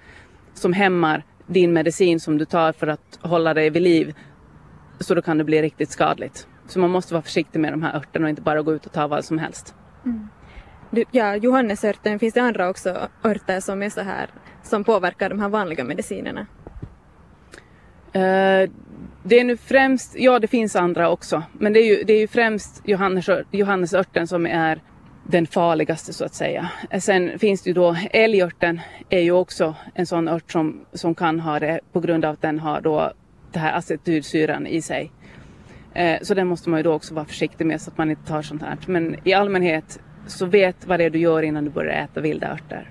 som 0.55 0.72
hämmar 0.72 1.22
din 1.46 1.72
medicin 1.72 2.20
som 2.20 2.38
du 2.38 2.44
tar 2.44 2.72
för 2.72 2.87
att 2.87 3.18
hålla 3.20 3.55
dig 3.55 3.70
vid 3.70 3.83
liv 3.83 4.14
så 5.00 5.14
då 5.14 5.22
kan 5.22 5.38
det 5.38 5.44
bli 5.44 5.62
riktigt 5.62 5.90
skadligt. 5.90 6.48
Så 6.66 6.79
man 6.79 6.90
måste 6.90 7.14
vara 7.14 7.22
försiktig 7.22 7.61
med 7.61 7.72
de 7.72 7.83
här 7.83 7.96
örterna 7.96 8.26
och 8.26 8.31
inte 8.31 8.42
bara 8.42 8.62
gå 8.62 8.74
ut 8.74 8.87
och 8.87 8.92
ta 8.92 9.07
vad 9.07 9.24
som 9.24 9.38
helst. 9.38 9.74
Mm. 10.05 10.29
Du, 10.90 11.05
ja, 11.11 11.37
johannesörten, 11.37 12.18
finns 12.18 12.35
det 12.35 12.42
andra 12.42 12.68
också 12.68 13.09
örter 13.24 13.61
som 13.61 13.83
är 13.83 13.90
så 13.90 14.00
här 14.00 14.31
som 14.62 14.85
påverkar 14.85 15.29
de 15.29 15.40
här 15.40 15.48
vanliga 15.48 15.85
medicinerna? 15.85 16.46
Uh, 18.16 18.70
det 19.22 19.40
är 19.40 19.44
nu 19.44 19.56
främst, 19.56 20.14
ja 20.18 20.38
det 20.38 20.46
finns 20.46 20.76
andra 20.76 21.11
också, 21.11 21.42
men 21.52 21.72
det 21.72 21.80
är 21.80 21.87
ju, 21.87 22.04
det 22.04 22.12
är 22.12 22.18
ju 22.18 22.28
främst 22.28 22.83
Johannes, 22.85 23.28
Johannesörten 23.50 24.26
som 24.26 24.46
är 24.46 24.80
den 25.24 25.46
farligaste 25.46 26.12
så 26.12 26.24
att 26.24 26.35
säga. 26.35 26.70
Sen 27.00 27.38
finns 27.38 27.62
det 27.62 27.70
ju 27.70 27.74
då 27.74 27.96
älgörten 28.11 28.80
är 29.09 29.20
ju 29.20 29.33
också 29.33 29.74
en 29.94 30.06
sån 30.06 30.28
ört 30.28 30.52
som, 30.52 30.85
som 30.92 31.14
kan 31.14 31.40
ha 31.40 31.59
det 31.59 31.80
på 31.92 32.00
grund 32.00 32.24
av 32.24 32.33
att 32.33 32.42
den 32.42 32.59
har 32.59 32.80
då 32.80 33.12
den 33.52 33.62
här 33.62 33.72
acetylsyran 33.72 34.66
i 34.66 34.83
sig. 34.83 35.11
Eh, 35.94 36.18
så 36.22 36.35
den 36.35 36.46
måste 36.46 36.70
man 36.70 36.78
ju 36.78 36.83
då 36.83 36.92
också 36.92 37.14
vara 37.14 37.24
försiktig 37.24 37.66
med 37.66 37.80
så 37.80 37.90
att 37.90 37.98
man 37.98 38.11
inte 38.11 38.26
tar 38.26 38.42
sånt 38.42 38.62
här. 38.62 38.78
Men 38.87 39.16
i 39.24 39.33
allmänhet 39.33 40.00
så 40.26 40.46
vet 40.46 40.87
vad 40.87 41.00
det 41.00 41.04
är 41.04 41.11
du 41.11 41.18
gör 41.18 41.42
innan 41.42 41.64
du 41.64 41.70
börjar 41.70 42.04
äta 42.04 42.20
vilda 42.20 42.52
örter. 42.52 42.90